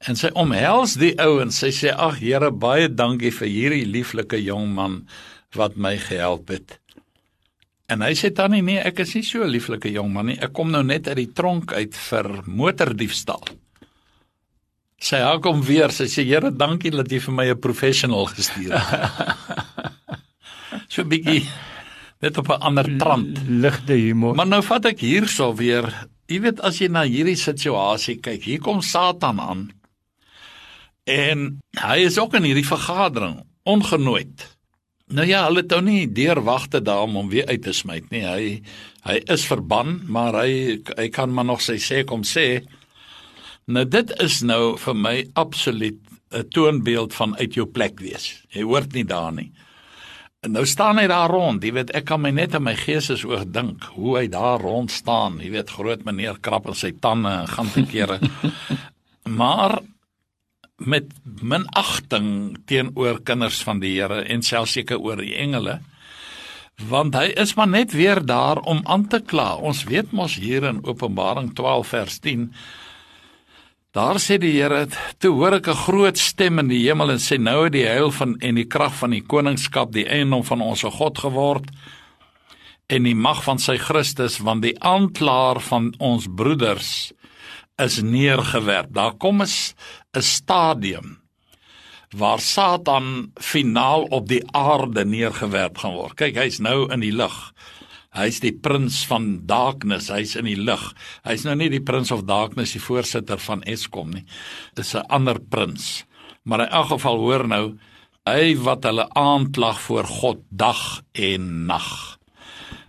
En 0.07 0.15
sy 0.15 0.29
omhels 0.33 0.93
die 0.95 1.15
ou 1.19 1.41
en 1.41 1.51
sy 1.51 1.71
sê 1.71 1.91
ag 1.91 2.19
Here 2.19 2.51
baie 2.51 2.87
dankie 2.87 3.31
vir 3.31 3.47
hierdie 3.47 3.85
lieflike 3.85 4.37
jong 4.43 4.73
man 4.73 5.07
wat 5.55 5.75
my 5.75 5.97
gehelp 5.97 6.49
het. 6.49 6.79
En 7.89 8.03
hy 8.05 8.13
sê 8.17 8.29
tannie 8.35 8.61
nee, 8.61 8.81
ek 8.85 9.01
is 9.01 9.15
nie 9.17 9.23
so 9.25 9.43
'n 9.43 9.49
lieflike 9.49 9.89
jong 9.89 10.11
man 10.13 10.27
nie. 10.29 10.37
Ek 10.37 10.53
kom 10.53 10.69
nou 10.71 10.83
net 10.83 11.07
uit 11.07 11.17
die 11.17 11.33
tronk 11.33 11.73
uit 11.73 11.95
vir 11.95 12.43
motordiefstal. 12.45 13.41
Sy 14.99 15.23
hou 15.23 15.39
kom 15.39 15.61
weer. 15.63 15.89
Sy 15.89 16.05
sê 16.05 16.25
Here, 16.27 16.51
dankie 16.51 16.91
dat 16.91 17.09
jy 17.09 17.19
vir 17.19 17.33
my 17.33 17.45
'n 17.49 17.59
professional 17.59 18.25
gestuur 18.25 18.77
het. 18.77 19.09
so 20.93 21.03
bietjie 21.03 21.47
net 22.21 22.37
op 22.37 22.49
'n 22.49 22.61
ander 22.61 22.97
trant. 22.97 23.39
Ligte 23.47 23.93
humor. 23.93 24.35
Maar 24.35 24.47
nou 24.47 24.61
vat 24.61 24.85
ek 24.85 24.99
hierso 24.99 25.55
weer. 25.55 25.87
Jy 26.27 26.39
weet 26.41 26.59
as 26.61 26.77
jy 26.77 26.87
na 26.87 27.03
hierdie 27.03 27.37
situasie 27.37 28.19
kyk, 28.21 28.43
hier 28.43 28.59
kom 28.59 28.81
Satan 28.81 29.39
aan. 29.39 29.71
En 31.05 31.59
hy 31.73 31.97
is 32.05 32.19
ook 32.19 32.35
in 32.35 32.43
hierdie 32.43 32.67
vergadering 32.67 33.41
ongenooi. 33.63 34.27
Nou 35.09 35.25
ja, 35.25 35.43
hulle 35.47 35.63
het 35.63 35.71
nou 35.73 35.81
nie 35.81 36.09
deurwagte 36.13 36.83
daar 36.85 37.07
om 37.07 37.15
hom 37.17 37.29
weer 37.31 37.47
uit 37.49 37.63
te 37.65 37.73
smyt 37.73 38.11
nie. 38.13 38.25
Hy 38.25 38.43
hy 39.09 39.15
is 39.31 39.45
verban, 39.49 40.03
maar 40.11 40.35
hy 40.43 40.81
hy 40.97 41.07
kan 41.09 41.33
maar 41.33 41.47
nog 41.49 41.63
sy 41.65 41.79
sê 41.81 42.03
kom 42.05 42.21
sê. 42.27 42.61
Nou 43.65 43.85
dit 43.89 44.11
is 44.21 44.41
nou 44.45 44.75
vir 44.77 44.95
my 44.95 45.15
absoluut 45.33 45.97
'n 46.31 46.45
toonbeeld 46.53 47.13
van 47.13 47.35
uit 47.37 47.53
jou 47.53 47.65
plek 47.65 47.99
wees. 47.99 48.43
Jy 48.53 48.61
hoort 48.63 48.93
nie 48.93 49.05
daar 49.05 49.33
nie. 49.33 49.51
En 50.39 50.51
nou 50.51 50.65
staan 50.65 50.97
hy 50.97 51.07
daar 51.07 51.29
rond. 51.29 51.63
Jy 51.63 51.73
weet, 51.73 51.91
ek 51.91 52.05
kan 52.05 52.21
my 52.21 52.29
net 52.31 52.53
in 52.53 52.63
my 52.63 52.75
gees 52.75 53.09
oog 53.25 53.43
dink 53.51 53.83
hoe 53.83 54.17
hy 54.17 54.27
daar 54.27 54.61
rond 54.61 54.91
staan. 54.91 55.39
Jy 55.39 55.49
weet, 55.51 55.69
groot 55.69 56.05
meneer 56.05 56.37
krap 56.39 56.67
in 56.67 56.75
sy 56.75 56.91
tande 56.91 57.29
en 57.29 57.47
gaan 57.47 57.71
te 57.73 57.83
kere. 57.83 58.19
maar 59.39 59.79
met 60.79 61.11
minagting 61.41 62.57
teenoor 62.65 63.21
kinders 63.23 63.63
van 63.63 63.79
die 63.79 63.95
Here 63.97 64.23
en 64.23 64.41
selfs 64.41 64.77
seker 64.77 64.99
oor 64.99 65.21
die 65.21 65.35
engele 65.35 65.79
want 66.87 67.15
hy 67.15 67.33
is 67.35 67.57
maar 67.57 67.67
net 67.67 67.91
weer 67.91 68.21
daar 68.23 68.61
om 68.63 68.79
aan 68.87 69.07
te 69.11 69.19
kla. 69.19 69.57
Ons 69.59 69.83
weet 69.83 70.13
mos 70.15 70.37
hier 70.39 70.63
in 70.63 70.79
Openbaring 70.87 71.51
12 71.55 71.87
vers 71.87 72.19
10 72.23 72.53
Daar 73.89 74.19
sê 74.21 74.35
die 74.37 74.51
Here, 74.53 74.83
toe 75.17 75.31
hoor 75.33 75.55
ek 75.57 75.67
'n 75.67 75.83
groot 75.85 76.17
stem 76.17 76.59
in 76.59 76.67
die 76.69 76.85
hemel 76.85 77.09
en 77.09 77.17
sê 77.17 77.39
nou 77.41 77.63
het 77.63 77.73
die 77.73 77.87
heil 77.87 78.11
van 78.11 78.37
en 78.39 78.55
die 78.55 78.67
krag 78.67 78.93
van 78.93 79.09
die 79.09 79.25
koningskap 79.25 79.91
die 79.91 80.05
eiendom 80.05 80.43
van 80.43 80.61
ons 80.61 80.83
God 80.83 81.17
geword 81.17 81.65
en 82.87 83.03
die 83.03 83.15
mag 83.15 83.43
van 83.43 83.57
sy 83.57 83.77
Christus 83.77 84.37
want 84.37 84.61
die 84.61 84.77
aanklaer 84.79 85.59
van 85.59 85.93
ons 85.97 86.27
broeders 86.29 87.13
is 87.79 88.01
neergewerp. 88.01 88.93
Daar 88.93 89.15
kom 89.17 89.41
'n 89.41 90.21
stadium 90.21 91.19
waar 92.09 92.39
Satan 92.39 93.31
finaal 93.35 94.03
op 94.03 94.27
die 94.27 94.43
aarde 94.51 95.05
neergewerp 95.05 95.77
gaan 95.77 95.93
word. 95.93 96.15
Kyk, 96.17 96.35
hy's 96.35 96.59
nou 96.59 96.91
in 96.93 96.99
die 96.99 97.13
lug. 97.13 97.53
Hy's 98.09 98.39
die 98.41 98.53
prins 98.53 99.03
van 99.05 99.45
darkness, 99.45 100.09
hy's 100.09 100.33
in 100.39 100.47
die 100.49 100.57
lig. 100.57 100.81
Hy's 101.27 101.43
nou 101.45 101.53
nie 101.55 101.69
die 101.69 101.83
prince 101.83 102.13
of 102.13 102.25
darkness, 102.25 102.73
die 102.73 102.81
voorsitter 102.81 103.37
van 103.37 103.61
Eskom 103.69 104.09
nie. 104.09 104.25
Dis 104.73 104.95
'n 104.95 105.05
ander 105.09 105.39
prins. 105.39 106.05
Maar 106.43 106.59
in 106.59 106.69
elk 106.69 106.87
geval 106.87 107.17
hoor 107.17 107.47
nou, 107.47 107.77
hy 108.25 108.55
wat 108.57 108.83
hulle 108.83 109.09
aanklag 109.13 109.79
voor 109.81 110.05
God 110.05 110.41
dag 110.49 111.01
en 111.13 111.65
nag. 111.65 112.17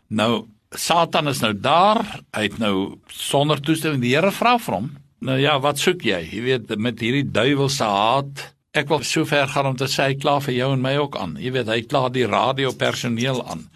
Nou 0.08 0.48
Satan 0.70 1.26
is 1.26 1.40
nou 1.42 1.50
daar, 1.58 1.98
hy 2.30 2.44
het 2.46 2.58
nou 2.62 3.00
sonder 3.10 3.58
toestemming 3.58 4.04
die 4.04 4.12
Here 4.14 4.30
vra 4.30 4.54
vir 4.62 4.76
hom. 4.76 4.90
Nou 5.26 5.36
ja, 5.40 5.56
wat 5.58 5.80
soek 5.82 6.04
jy? 6.06 6.20
Jy 6.30 6.42
weet 6.44 6.76
met 6.78 7.02
hierdie 7.02 7.26
duiwelse 7.26 7.84
haat. 7.84 8.44
Ek 8.70 8.86
wil 8.88 9.02
so 9.02 9.26
ver 9.26 9.50
gaan 9.50 9.72
om 9.72 9.76
te 9.76 9.88
sê 9.90 10.12
hy 10.12 10.20
kla 10.22 10.36
vir 10.44 10.54
jou 10.54 10.70
en 10.76 10.84
my 10.84 10.94
ook 11.00 11.18
aan. 11.18 11.34
Jy 11.42 11.50
weet 11.58 11.72
hy 11.72 11.80
kla 11.90 12.04
die 12.14 12.28
radiopersoneel 12.30 13.42
aan. 13.42 13.66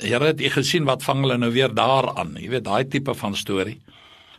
Here 0.00 0.32
het 0.32 0.40
jy 0.40 0.48
gesien 0.56 0.88
wat 0.88 1.04
vang 1.04 1.20
hulle 1.26 1.36
nou 1.38 1.52
weer 1.52 1.74
daaraan? 1.76 2.32
Jy 2.40 2.48
weet 2.56 2.64
daai 2.64 2.88
tipe 2.88 3.12
van 3.14 3.36
storie. 3.36 3.76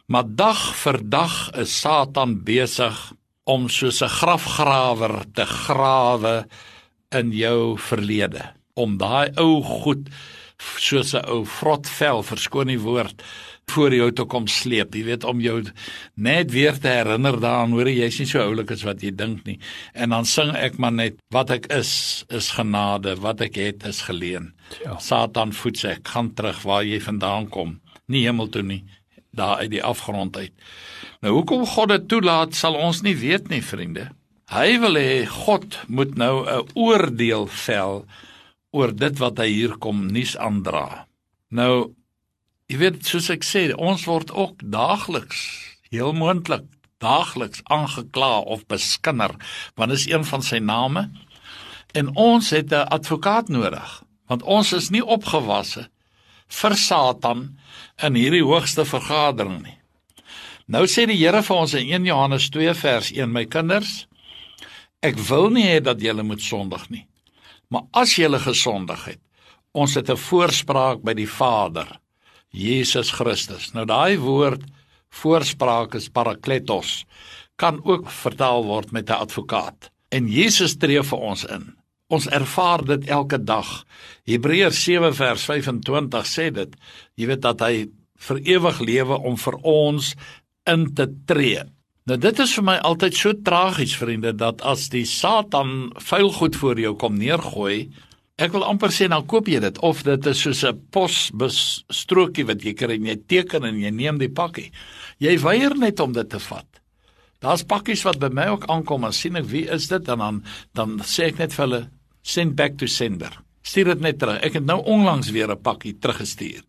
Maar 0.09 0.25
dag 0.25 0.65
vir 0.81 0.97
dag 1.13 1.37
is 1.61 1.77
Satan 1.77 2.39
besig 2.43 2.97
om 3.45 3.69
soos 3.69 4.01
'n 4.01 4.09
grafgrawer 4.09 5.29
te 5.33 5.45
grawe 5.45 6.45
in 7.11 7.31
jou 7.31 7.77
verlede 7.77 8.49
om 8.73 8.97
daai 8.97 9.29
ou 9.37 9.61
goed 9.61 10.09
soos 10.77 11.13
'n 11.13 11.25
ou 11.27 11.45
vrotvel 11.45 12.23
verskoon 12.23 12.67
die 12.67 12.79
woord 12.79 13.23
voor 13.71 13.93
jou 13.95 14.11
toe 14.11 14.25
kom 14.25 14.47
sleep. 14.47 14.95
Jy 14.95 15.03
weet 15.07 15.23
om 15.23 15.41
jou 15.41 15.63
net 16.15 16.51
weer 16.51 16.77
te 16.79 16.87
herinner 16.91 17.39
daaraan 17.39 17.71
hoor 17.71 17.89
jy's 17.89 18.19
nie 18.19 18.27
so 18.29 18.41
oulik 18.43 18.71
as 18.71 18.83
wat 18.83 19.03
jy 19.03 19.11
dink 19.15 19.45
nie. 19.45 19.59
En 19.93 20.09
dan 20.09 20.25
sing 20.25 20.53
ek 20.55 20.77
maar 20.77 20.91
net 20.91 21.19
wat 21.33 21.49
ek 21.49 21.69
is 21.73 22.25
is 22.29 22.51
genade, 22.57 23.15
wat 23.23 23.41
ek 23.41 23.55
het 23.55 23.85
is 23.89 24.01
geleen. 24.09 24.53
Ja. 24.83 24.97
Satan 24.99 25.53
voet 25.53 25.79
sê 25.79 25.95
ek 25.97 26.07
gaan 26.15 26.33
terug 26.33 26.63
waar 26.63 26.83
jy 26.83 26.99
vandaan 26.99 27.47
kom, 27.49 27.79
nie 28.07 28.25
hemel 28.25 28.49
toe 28.49 28.63
nie, 28.63 28.83
daar 29.31 29.63
uit 29.63 29.71
die 29.71 29.83
afgrond 29.83 30.37
uit. 30.37 30.53
Nou 31.21 31.39
hoekom 31.39 31.65
God 31.65 31.89
dit 31.89 32.07
toelaat 32.11 32.55
sal 32.55 32.75
ons 32.75 33.01
nie 33.01 33.15
weet 33.15 33.49
nie, 33.49 33.61
vriende. 33.63 34.09
Hy 34.53 34.77
wil 34.83 34.99
hê 34.99 35.23
God 35.25 35.79
moet 35.87 36.17
nou 36.19 36.45
'n 36.45 36.67
oordeel 36.75 37.47
vel 37.47 38.05
oor 38.73 38.93
dit 38.97 39.19
wat 39.21 39.37
hy 39.41 39.49
hier 39.51 39.77
kom 39.77 40.07
nuus 40.11 40.33
aandra. 40.37 41.05
Nou 41.53 41.93
jy 42.71 42.79
weet 42.81 43.05
soos 43.05 43.29
ek 43.29 43.45
sê, 43.45 43.69
ons 43.77 44.07
word 44.09 44.33
ook 44.33 44.63
daagliks 44.65 45.43
heel 45.93 46.13
moontlik 46.17 46.65
daagliks 47.03 47.61
aangekla 47.63 48.39
of 48.55 48.65
beskinder 48.71 49.35
want 49.77 49.93
is 49.93 50.07
een 50.09 50.25
van 50.25 50.41
sy 50.45 50.59
name 50.63 51.09
en 51.93 52.09
ons 52.17 52.49
het 52.55 52.73
'n 52.73 52.89
advokaat 52.97 53.49
nodig 53.49 54.03
want 54.27 54.43
ons 54.43 54.73
is 54.73 54.89
nie 54.89 55.05
opgewasse 55.05 55.87
vir 56.47 56.75
Satan 56.75 57.59
in 58.03 58.15
hierdie 58.15 58.43
hoogste 58.43 58.85
vergadering 58.85 59.63
nie. 59.63 59.77
Nou 60.65 60.85
sê 60.87 61.05
die 61.05 61.17
Here 61.17 61.41
vir 61.43 61.57
ons 61.57 61.73
in 61.73 61.87
1 61.89 62.05
Johannes 62.05 62.49
2 62.49 62.73
vers 62.73 63.11
1 63.11 63.31
my 63.31 63.45
kinders 63.45 64.07
ek 65.01 65.17
wil 65.29 65.49
nie 65.49 65.67
hê 65.67 65.79
dat 65.83 66.01
julle 66.01 66.23
moet 66.23 66.41
sondig 66.41 66.89
nie. 66.89 67.07
Maar 67.73 67.89
as 68.03 68.13
jy 68.19 68.29
gesondig 68.37 69.05
het, 69.05 69.21
ons 69.73 69.95
het 69.97 70.09
'n 70.09 70.17
voorspraak 70.29 71.01
by 71.01 71.13
die 71.13 71.29
Vader, 71.29 71.99
Jesus 72.49 73.11
Christus. 73.11 73.73
Nou 73.73 73.85
daai 73.85 74.17
woord 74.17 74.61
voorspraak 75.09 75.95
is 75.95 76.09
parakletos 76.09 77.05
kan 77.55 77.79
ook 77.83 78.09
vertaal 78.09 78.65
word 78.65 78.91
met 78.91 79.09
'n 79.09 79.21
advokaat. 79.25 79.91
En 80.09 80.27
Jesus 80.27 80.77
tree 80.77 81.03
vir 81.03 81.17
ons 81.17 81.45
in. 81.45 81.75
Ons 82.07 82.27
ervaar 82.27 82.85
dit 82.85 83.05
elke 83.05 83.43
dag. 83.43 83.85
Hebreërs 84.23 84.83
7 84.83 85.15
vers 85.15 85.43
25 85.43 86.25
sê 86.25 86.51
dit. 86.51 86.75
Jy 87.15 87.25
weet 87.25 87.41
dat 87.41 87.59
hy 87.59 87.89
vir 88.17 88.37
ewig 88.37 88.79
lewe 88.79 89.17
om 89.19 89.37
vir 89.37 89.55
ons 89.61 90.15
in 90.63 90.93
te 90.93 91.07
tree. 91.25 91.63
Nou 92.03 92.17
dit 92.19 92.39
is 92.43 92.51
vir 92.57 92.65
my 92.67 92.73
altyd 92.83 93.15
so 93.15 93.31
tragies 93.47 93.93
vriende 93.95 94.33
dat 94.35 94.59
as 94.67 94.89
die 94.91 95.05
Satan 95.07 95.93
vuil 96.03 96.33
goed 96.35 96.57
voor 96.59 96.81
jou 96.81 96.91
kom 96.99 97.15
neergooi, 97.15 97.93
ek 98.43 98.51
wil 98.51 98.65
amper 98.67 98.91
sê 98.91 99.07
dan 99.07 99.23
koop 99.29 99.47
jy 99.47 99.61
dit 99.63 99.79
of 99.87 100.01
dit 100.03 100.27
is 100.27 100.41
soos 100.43 100.65
'n 100.67 100.81
posbestrokie 100.91 102.43
wat 102.49 102.65
jy 102.65 102.73
kry 102.73 102.97
en 102.99 103.07
jy 103.07 103.15
teken 103.27 103.63
en 103.63 103.79
jy 103.79 103.91
neem 103.91 104.19
die 104.19 104.29
pakkie. 104.29 104.71
Jy 105.19 105.37
weier 105.39 105.77
net 105.77 105.99
om 105.99 106.11
dit 106.11 106.29
te 106.29 106.39
vat. 106.39 106.67
Daar's 107.39 107.63
pakkies 107.63 108.03
wat 108.03 108.19
by 108.19 108.27
my 108.27 108.47
ook 108.47 108.67
aankom 108.67 109.05
en 109.05 109.13
sien 109.13 109.35
ek 109.35 109.45
wie 109.45 109.69
is 109.69 109.87
dit 109.87 110.09
en 110.09 110.19
dan 110.19 110.43
dan 110.73 110.99
sê 110.99 111.31
ek 111.31 111.39
net 111.39 111.53
vir 111.53 111.65
hulle 111.65 111.89
send 112.21 112.55
back 112.55 112.77
to 112.77 112.85
sender. 112.85 113.31
Stuur 113.63 113.85
dit 113.85 114.01
net 114.01 114.19
terug. 114.19 114.43
Ek 114.43 114.53
het 114.53 114.65
nou 114.65 114.83
onlangs 114.83 115.31
weer 115.31 115.51
'n 115.51 115.61
pakkie 115.61 115.93
teruggestuur. 115.99 116.63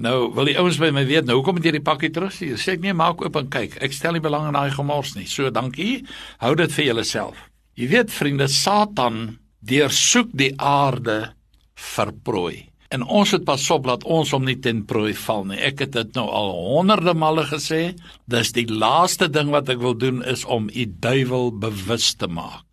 Nou 0.00 0.30
wil 0.32 0.48
die 0.48 0.56
ouens 0.56 0.78
by 0.80 0.88
my 0.96 1.04
weet, 1.04 1.26
nou 1.28 1.36
hoekom 1.40 1.58
het 1.58 1.68
jy 1.68 1.74
die 1.76 1.84
pakkie 1.84 2.08
terugstuur? 2.14 2.56
Sê 2.56 2.78
ek 2.78 2.84
nee, 2.86 2.96
maak 2.96 3.20
oop 3.20 3.36
en 3.36 3.50
kyk. 3.52 3.76
Ek 3.84 3.92
stel 3.92 4.16
nie 4.16 4.24
belang 4.24 4.48
in 4.48 4.56
daai 4.56 4.72
gemors 4.72 5.12
nie. 5.12 5.26
So, 5.28 5.52
dankie. 5.52 6.06
Hou 6.40 6.54
dit 6.56 6.72
vir 6.72 6.86
julleself. 6.86 7.42
Jy 7.76 7.90
weet 7.92 8.14
vriende, 8.14 8.48
Satan 8.48 9.36
deursoek 9.60 10.32
die 10.32 10.54
aarde 10.56 11.34
vir 11.76 12.14
prooi. 12.24 12.56
En 12.90 13.04
ons 13.04 13.30
het 13.36 13.44
pas 13.46 13.62
op 13.70 13.84
dat 13.86 14.08
ons 14.08 14.32
hom 14.34 14.48
nie 14.48 14.56
ten 14.58 14.80
prooi 14.88 15.12
val 15.14 15.44
nie. 15.52 15.60
Ek 15.68 15.84
het 15.84 15.92
dit 15.94 16.16
nou 16.16 16.26
al 16.26 16.50
honderde 16.56 17.14
male 17.14 17.44
gesê. 17.52 17.92
Dis 18.24 18.50
die 18.56 18.66
laaste 18.66 19.28
ding 19.30 19.52
wat 19.52 19.68
ek 19.70 19.84
wil 19.84 19.94
doen 19.94 20.24
is 20.26 20.46
om 20.48 20.72
u 20.72 20.88
duiwel 20.88 21.52
bewus 21.60 22.14
te 22.18 22.26
maak. 22.26 22.64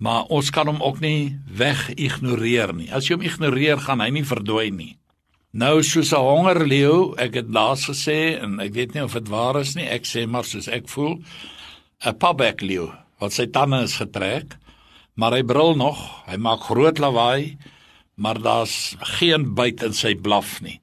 Maar 0.00 0.28
ons 0.32 0.52
kan 0.52 0.68
hom 0.68 0.84
ook 0.84 1.00
nie 1.00 1.34
weg 1.44 1.88
ignoreer 1.96 2.72
nie. 2.76 2.92
As 2.92 3.08
jy 3.08 3.16
hom 3.16 3.26
ignoreer, 3.26 3.80
gaan 3.80 4.04
hy 4.04 4.12
nie 4.14 4.28
verdwyn 4.28 4.78
nie. 4.78 4.94
Nou 5.52 5.82
soos 5.82 6.12
'n 6.12 6.16
hongerleeu, 6.16 7.14
ek 7.18 7.34
het 7.34 7.48
laas 7.50 7.86
gesê 7.90 8.38
en 8.38 8.60
ek 8.60 8.72
weet 8.72 8.94
nie 8.94 9.02
of 9.02 9.12
dit 9.12 9.28
waar 9.28 9.60
is 9.60 9.74
nie, 9.74 9.84
ek 9.84 10.04
sê 10.06 10.26
maar 10.26 10.44
soos 10.44 10.68
ek 10.68 10.88
voel, 10.88 11.18
'n 12.06 12.18
pabek 12.18 12.60
leeu 12.60 12.92
wat 13.18 13.32
sy 13.32 13.46
tande 13.46 13.82
is 13.82 13.96
getrek, 13.96 14.56
maar 15.16 15.32
hy 15.32 15.42
brul 15.42 15.74
nog, 15.74 15.98
hy 16.26 16.36
maak 16.36 16.60
groot 16.60 16.98
lawaai, 16.98 17.58
maar 18.16 18.38
daar's 18.38 18.96
geen 19.18 19.54
byt 19.54 19.82
in 19.82 19.92
sy 19.92 20.14
blaf 20.14 20.60
nie 20.60 20.80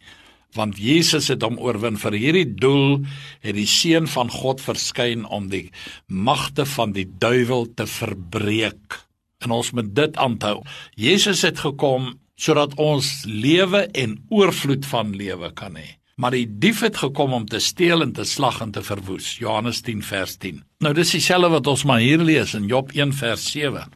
want 0.57 0.77
Jesus 0.77 1.29
het 1.31 1.43
hom 1.45 1.59
oorwin. 1.62 1.97
Vir 2.01 2.17
hierdie 2.17 2.47
doel 2.57 3.03
het 3.45 3.55
die 3.57 3.67
seun 3.69 4.07
van 4.09 4.31
God 4.33 4.62
verskyn 4.63 5.25
om 5.25 5.50
die 5.51 5.69
magte 6.07 6.65
van 6.65 6.95
die 6.97 7.05
duiwel 7.05 7.67
te 7.77 7.88
verbreek. 7.88 9.03
En 9.45 9.53
ons 9.53 9.71
moet 9.77 9.93
dit 9.95 10.17
aanhou. 10.17 10.63
Jesus 10.95 11.43
het 11.45 11.62
gekom 11.62 12.15
sodat 12.38 12.75
ons 12.77 13.24
lewe 13.25 13.88
en 13.94 14.17
oorvloed 14.29 14.86
van 14.86 15.15
lewe 15.15 15.51
kan 15.53 15.75
hê 15.75 15.98
maar 16.17 16.34
die 16.34 16.48
dief 16.50 16.79
het 16.82 16.98
gekom 16.98 17.34
om 17.34 17.46
te 17.46 17.60
steel 17.62 18.01
en 18.01 18.13
te 18.13 18.25
slag 18.25 18.62
en 18.62 18.72
te 18.72 18.82
verwoes 18.82 19.36
Johannes 19.41 19.84
10 19.86 20.01
vers 20.06 20.38
10 20.38 20.63
nou 20.86 20.94
dis 20.98 21.15
dieselfde 21.17 21.53
wat 21.60 21.67
ons 21.67 21.86
maar 21.89 22.03
hier 22.03 22.24
lees 22.24 22.56
in 22.58 22.70
Job 22.72 22.94
1 22.96 23.13
vers 23.22 23.51
7 23.51 23.88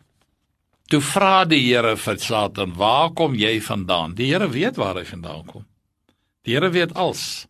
Toe 0.92 1.00
vra 1.00 1.46
die 1.48 1.62
Here 1.64 1.96
vir 1.96 2.18
Satan, 2.20 2.74
"Waar 2.76 3.14
kom 3.16 3.34
jy 3.34 3.62
vandaan?" 3.62 4.14
Die 4.14 4.28
Here 4.28 4.50
weet 4.50 4.76
waar 4.76 4.96
hy 4.96 5.06
vandaan 5.06 5.46
kom. 5.46 5.66
Die 6.44 6.54
Here 6.54 6.70
weet 6.70 6.94
als. 6.94 7.48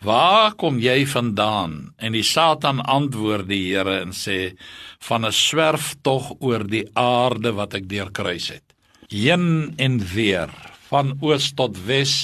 Waar 0.00 0.54
kom 0.54 0.78
jy 0.78 1.06
vandaan? 1.06 1.94
En 1.98 2.12
die 2.12 2.22
Satan 2.22 2.80
antwoord 2.80 3.48
die 3.48 3.74
Here 3.74 4.00
en 4.00 4.12
sê 4.12 4.56
van 5.00 5.24
'n 5.24 5.32
swerf 5.32 5.96
tog 6.02 6.34
oor 6.40 6.64
die 6.64 6.86
aarde 6.94 7.52
wat 7.52 7.74
ek 7.74 7.88
deurkruis 7.88 8.48
het. 8.48 8.73
Heen 9.14 9.74
en 9.78 10.00
weer 10.02 10.50
van 10.90 11.12
oos 11.22 11.52
tot 11.54 11.76
wes. 11.86 12.14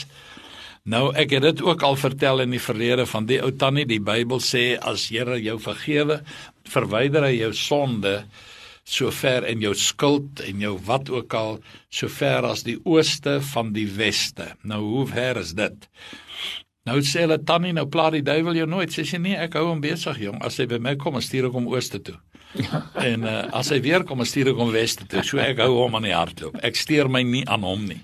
Nou 0.82 1.12
ek 1.14 1.37
het 1.37 1.44
dit 1.44 1.61
ook 1.62 1.85
al 1.87 1.94
vertel 2.00 2.42
in 2.42 2.50
die 2.50 2.62
verlede 2.62 3.04
van 3.06 3.28
die 3.30 3.38
ou 3.44 3.52
tannie 3.54 3.87
die 3.87 4.00
Bybel 4.02 4.42
sê 4.42 4.75
as 4.75 5.06
Here 5.12 5.37
jou 5.38 5.54
vergewe, 5.62 6.18
verwyder 6.66 7.28
hy 7.28 7.37
jou 7.37 7.52
sonde 7.54 8.25
so 8.82 9.12
ver 9.14 9.47
en 9.47 9.62
jou 9.62 9.70
skuld 9.78 10.42
en 10.42 10.64
jou 10.64 10.75
wat 10.88 11.12
ook 11.14 11.37
al 11.38 11.61
so 11.94 12.11
ver 12.11 12.49
as 12.49 12.64
die 12.66 12.80
ooste 12.82 13.38
van 13.52 13.70
die 13.76 13.87
weste. 13.87 14.49
Nou 14.66 14.82
hoe 14.88 15.06
ver 15.12 15.38
is 15.44 15.54
dit? 15.54 15.87
Nou 16.90 16.99
sê 17.06 17.23
hulle 17.23 17.38
tannie 17.47 17.76
nou 17.76 17.87
pla 17.87 18.09
die 18.11 18.25
duiwel 18.26 18.59
jou 18.64 18.66
nooit. 18.66 18.90
Sê 18.90 19.06
sy 19.06 19.23
nee, 19.23 19.38
ek 19.38 19.54
hou 19.61 19.68
hom 19.68 19.85
besig 19.85 20.18
jong. 20.25 20.42
As 20.42 20.59
hy 20.59 20.66
by 20.66 20.80
my 20.82 20.97
kom, 20.99 21.20
stuur 21.23 21.52
ek 21.52 21.61
hom 21.61 21.70
ooste 21.70 22.02
toe. 22.02 22.18
Ja. 22.59 22.83
En 22.99 23.23
uh, 23.23 23.45
as 23.54 23.71
hy 23.71 23.78
weer 23.85 24.04
kom, 24.04 24.25
stuur 24.26 24.52
ek 24.52 24.59
hom 24.59 24.73
weste 24.75 25.07
toe. 25.07 25.23
So 25.26 25.38
ek 25.42 25.61
hou 25.62 25.71
hom 25.76 25.95
aan 25.99 26.09
die 26.09 26.16
hardloop. 26.16 26.59
Ek 26.66 26.78
steur 26.78 27.11
my 27.12 27.23
nie 27.26 27.45
aan 27.47 27.66
hom 27.66 27.85
nie. 27.87 28.00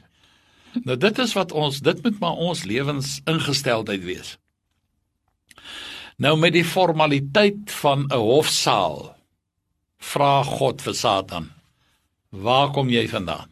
Nou 0.84 0.96
dit 1.00 1.18
is 1.24 1.32
wat 1.36 1.54
ons 1.56 1.80
dit 1.80 2.02
moet 2.04 2.20
maar 2.20 2.42
ons 2.46 2.64
lewens 2.68 3.20
ingesteldheid 3.26 4.04
wees. 4.04 4.36
Nou 6.22 6.36
met 6.40 6.54
die 6.54 6.64
formaliteit 6.64 7.72
van 7.82 8.06
'n 8.06 8.22
hofsaal 8.22 9.16
vra 9.98 10.42
God 10.44 10.82
vir 10.82 10.94
Satan: 10.94 11.50
"Waar 12.30 12.72
kom 12.72 12.88
jy 12.88 13.08
vandaan?" 13.08 13.50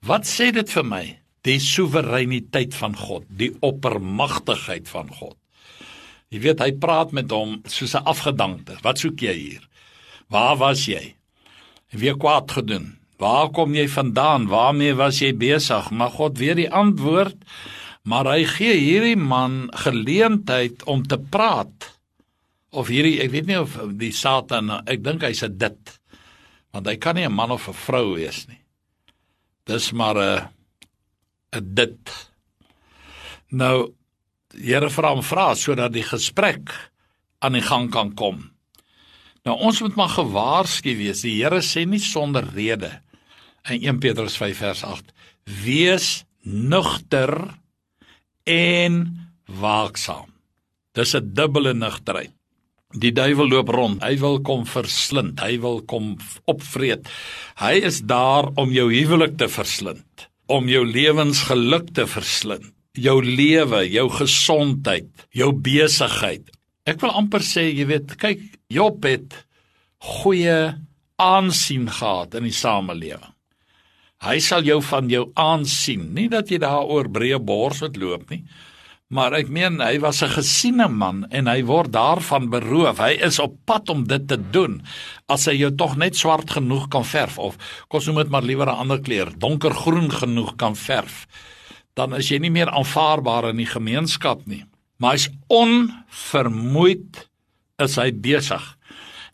Wat 0.00 0.24
sê 0.24 0.50
dit 0.52 0.70
vir 0.70 0.84
my? 0.84 1.04
Die 1.44 1.58
soewereiniteit 1.58 2.74
van 2.74 2.96
God, 2.96 3.24
die 3.28 3.56
oppermagtigheid 3.60 4.88
van 4.88 5.08
God. 5.08 5.36
Jy 6.30 6.38
weet 6.44 6.60
hy 6.62 6.70
praat 6.78 7.10
met 7.16 7.32
hom 7.34 7.58
soos 7.66 7.94
'n 7.94 8.06
afgedankte. 8.06 8.78
Wat 8.82 8.98
soek 8.98 9.18
jy 9.20 9.34
hier? 9.34 9.64
Waar 10.28 10.56
was 10.56 10.86
jy? 10.86 11.14
Wie 11.90 12.14
kwaad 12.14 12.50
gedoen? 12.50 12.98
Waar 13.18 13.50
kom 13.50 13.74
jy 13.74 13.88
vandaan? 13.88 14.46
Waarmee 14.46 14.94
was 14.94 15.18
jy 15.18 15.32
besig? 15.34 15.90
Maar 15.90 16.10
God 16.10 16.38
weet 16.38 16.56
die 16.56 16.70
antwoord, 16.70 17.36
maar 18.02 18.24
hy 18.24 18.44
gee 18.44 18.74
hierdie 18.78 19.16
man 19.16 19.68
geleentheid 19.74 20.84
om 20.84 21.02
te 21.02 21.18
praat 21.18 21.98
of 22.70 22.88
hierdie 22.88 23.20
ek 23.20 23.30
weet 23.30 23.46
nie 23.46 23.58
of 23.58 23.76
die 23.98 24.12
Satan 24.12 24.70
ek 24.86 25.02
dink 25.02 25.22
hy's 25.22 25.42
'n 25.42 25.58
dit 25.58 26.00
want 26.72 26.86
hy 26.86 26.96
kan 26.96 27.16
nie 27.16 27.26
'n 27.26 27.32
man 27.32 27.50
of 27.50 27.68
'n 27.68 27.74
vrou 27.74 28.14
wees 28.14 28.46
nie. 28.48 28.62
Dis 29.66 29.92
maar 29.92 30.16
'n 30.16 30.48
'n 31.52 31.74
dit. 31.74 32.30
Nou 33.50 33.92
Here 34.54 34.90
vra 34.90 35.12
hom 35.14 35.22
vra 35.22 35.52
sodat 35.54 35.92
die 35.94 36.06
gesprek 36.06 36.72
aan 37.40 37.56
die 37.56 37.64
gang 37.64 37.90
kan 37.90 38.14
kom. 38.14 38.50
Nou 39.46 39.56
ons 39.56 39.80
moet 39.80 39.96
maar 39.96 40.12
gewaarsku 40.12 40.96
wees. 40.98 41.22
Die 41.24 41.38
Here 41.38 41.62
sê 41.64 41.86
nie 41.88 42.02
sonder 42.02 42.44
rede 42.54 42.92
in 43.68 43.80
1 43.80 44.00
Petrus 44.02 44.36
5 44.40 44.58
vers 44.58 44.84
8: 44.84 45.14
Wees 45.64 46.24
nugter 46.42 47.34
en 48.44 49.00
waaksaam. 49.46 50.28
Dis 50.92 51.14
'n 51.14 51.32
dubbele 51.34 51.74
nugterheid. 51.74 52.34
Die 52.90 53.12
duiwel 53.14 53.48
loop 53.48 53.68
rond. 53.68 54.02
Hy 54.02 54.18
wil 54.18 54.40
kom 54.42 54.66
verslind. 54.66 55.38
Hy 55.40 55.60
wil 55.62 55.78
kom 55.86 56.16
opvreet. 56.50 57.06
Hy 57.62 57.78
is 57.86 58.00
daar 58.02 58.50
om 58.58 58.72
jou 58.74 58.88
huwelik 58.90 59.36
te 59.38 59.46
verslind, 59.48 60.26
om 60.46 60.66
jou 60.68 60.82
lewensgeluk 60.86 61.94
te 61.94 62.06
verslind, 62.06 62.74
jou 62.98 63.18
lewe, 63.22 63.84
jou 63.90 64.06
gesondheid, 64.10 65.10
jou 65.32 65.52
besigheid. 65.52 66.48
Ek 66.88 67.00
wil 67.02 67.12
amper 67.14 67.44
sê, 67.44 67.68
jy 67.70 67.86
weet, 67.86 68.16
kyk, 68.20 68.42
Job 68.70 69.04
het 69.04 69.34
goeie 69.98 70.76
aansien 71.20 71.88
gehad 71.90 72.36
in 72.38 72.46
die 72.46 72.54
samelewing. 72.54 73.34
Hy 74.20 74.36
sal 74.44 74.62
jou 74.62 74.78
van 74.84 75.08
jou 75.10 75.30
aansien, 75.34 76.10
nie 76.14 76.28
dat 76.30 76.50
jy 76.52 76.60
daaroor 76.62 77.08
breë 77.10 77.40
bors 77.42 77.80
moet 77.82 77.96
loop 77.98 78.28
nie, 78.30 78.44
Maar 79.10 79.34
ek 79.40 79.48
meen 79.50 79.80
hy 79.82 79.98
was 79.98 80.22
'n 80.22 80.30
gesiene 80.38 80.86
man 80.86 81.26
en 81.34 81.48
hy 81.50 81.64
word 81.66 81.90
daarvan 81.90 82.46
beroof. 82.46 82.98
Hy 82.98 83.18
is 83.26 83.38
op 83.42 83.56
pad 83.66 83.90
om 83.90 84.06
dit 84.06 84.28
te 84.28 84.38
doen. 84.38 84.82
As 85.26 85.46
hy 85.46 85.56
jou 85.58 85.74
tog 85.74 85.96
net 85.96 86.14
swart 86.14 86.50
genoeg 86.50 86.88
kan 86.88 87.04
verf 87.04 87.38
of 87.38 87.58
kos 87.88 88.06
noem 88.06 88.22
dit 88.22 88.30
maar 88.30 88.46
liewer 88.46 88.70
'n 88.70 88.78
ander 88.86 89.00
kleur, 89.00 89.32
donkergroen 89.36 90.10
genoeg 90.10 90.56
kan 90.56 90.76
verf, 90.76 91.26
dan 92.00 92.16
is 92.16 92.30
jy 92.32 92.40
nie 92.40 92.52
meer 92.54 92.70
aanvaarbaar 92.72 93.50
in 93.52 93.60
die 93.60 93.68
gemeenskap 93.68 94.46
nie. 94.48 94.64
Maar 95.00 95.16
hy's 95.16 95.28
onvermoeid 95.52 97.26
is 97.80 97.96
hy 98.00 98.10
besig. 98.12 98.64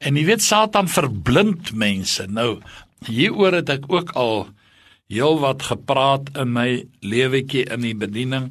En 0.02 0.18
jy 0.18 0.26
weet 0.28 0.44
Satan 0.44 0.90
verblind 0.90 1.72
mense. 1.74 2.26
Nou 2.26 2.58
hieroor 3.06 3.60
het 3.60 3.70
ek 3.70 3.86
ook 3.92 4.14
al 4.18 4.48
heelwat 5.12 5.62
gepraat 5.68 6.32
in 6.38 6.52
my 6.56 6.68
lewetjie 7.06 7.66
in 7.70 7.84
die 7.86 7.94
bediening. 7.98 8.50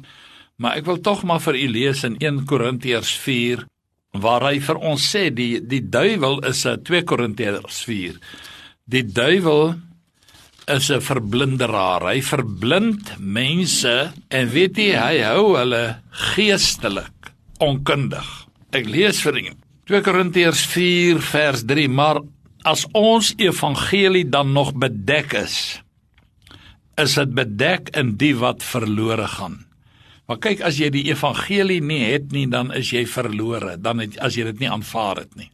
Maar 0.56 0.80
ek 0.80 0.88
wil 0.88 1.00
tog 1.04 1.24
maar 1.28 1.42
vir 1.44 1.58
u 1.60 1.66
lees 1.74 2.04
in 2.08 2.16
1 2.22 2.44
Korintiërs 2.48 3.12
4 3.20 3.66
waar 4.16 4.46
hy 4.48 4.56
vir 4.64 4.78
ons 4.80 5.02
sê 5.12 5.26
die 5.34 5.60
die 5.60 5.82
duiwel 5.92 6.40
is 6.48 6.64
'n 6.64 6.80
2 6.88 7.04
Korintiërs 7.04 7.84
4. 7.84 8.16
Die 8.88 9.04
duiwel 9.04 9.76
is 10.66 10.90
'n 10.90 11.00
verblinderaar. 11.00 12.02
Hy 12.10 12.22
verblind 12.22 13.14
mense 13.18 14.12
en 14.28 14.48
weet 14.50 14.76
jy 14.76 14.96
hy 14.98 15.22
hou 15.22 15.56
hulle 15.56 16.02
geestelik 16.10 17.32
onkundig. 17.58 18.26
Ek 18.72 18.86
lees 18.86 19.22
vir 19.22 19.38
u 19.38 19.54
2 19.86 20.02
Korintiërs 20.02 20.66
4 20.66 21.20
vers 21.22 21.62
3 21.64 21.88
maar 21.88 22.20
as 22.64 22.86
ons 22.92 23.34
evangelie 23.38 24.28
dan 24.28 24.52
nog 24.52 24.74
bedek 24.74 25.32
is 25.32 25.82
is 26.96 27.14
dit 27.14 27.34
bedek 27.36 27.92
in 27.96 28.16
die 28.16 28.34
wat 28.34 28.64
verlore 28.64 29.28
gaan. 29.28 29.66
Maar 30.26 30.40
kyk 30.42 30.62
as 30.66 30.80
jy 30.80 30.88
die 30.90 31.04
evangelie 31.10 31.82
nie 31.84 32.02
het 32.08 32.32
nie, 32.34 32.46
dan 32.50 32.72
is 32.74 32.90
jy 32.90 33.04
verlore, 33.06 33.76
dan 33.78 34.00
het, 34.02 34.16
as 34.18 34.34
jy 34.34 34.48
dit 34.48 34.64
nie 34.64 34.70
aanvaar 34.72 35.22
het 35.22 35.36
nie. 35.36 35.50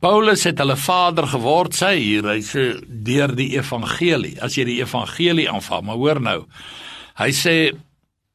Paulus 0.00 0.46
het 0.48 0.60
hulle 0.62 0.78
vader 0.80 1.26
geword, 1.28 1.76
sê 1.76 1.92
hier, 1.98 2.24
hy 2.24 2.40
sê 2.44 2.62
deur 2.88 3.34
die 3.36 3.50
evangelie. 3.58 4.38
As 4.40 4.56
jy 4.56 4.64
die 4.64 4.78
evangelie 4.80 5.44
aanvaar, 5.52 5.82
maar 5.84 6.00
hoor 6.00 6.20
nou. 6.24 6.38
Hy 7.20 7.28
sê 7.36 7.56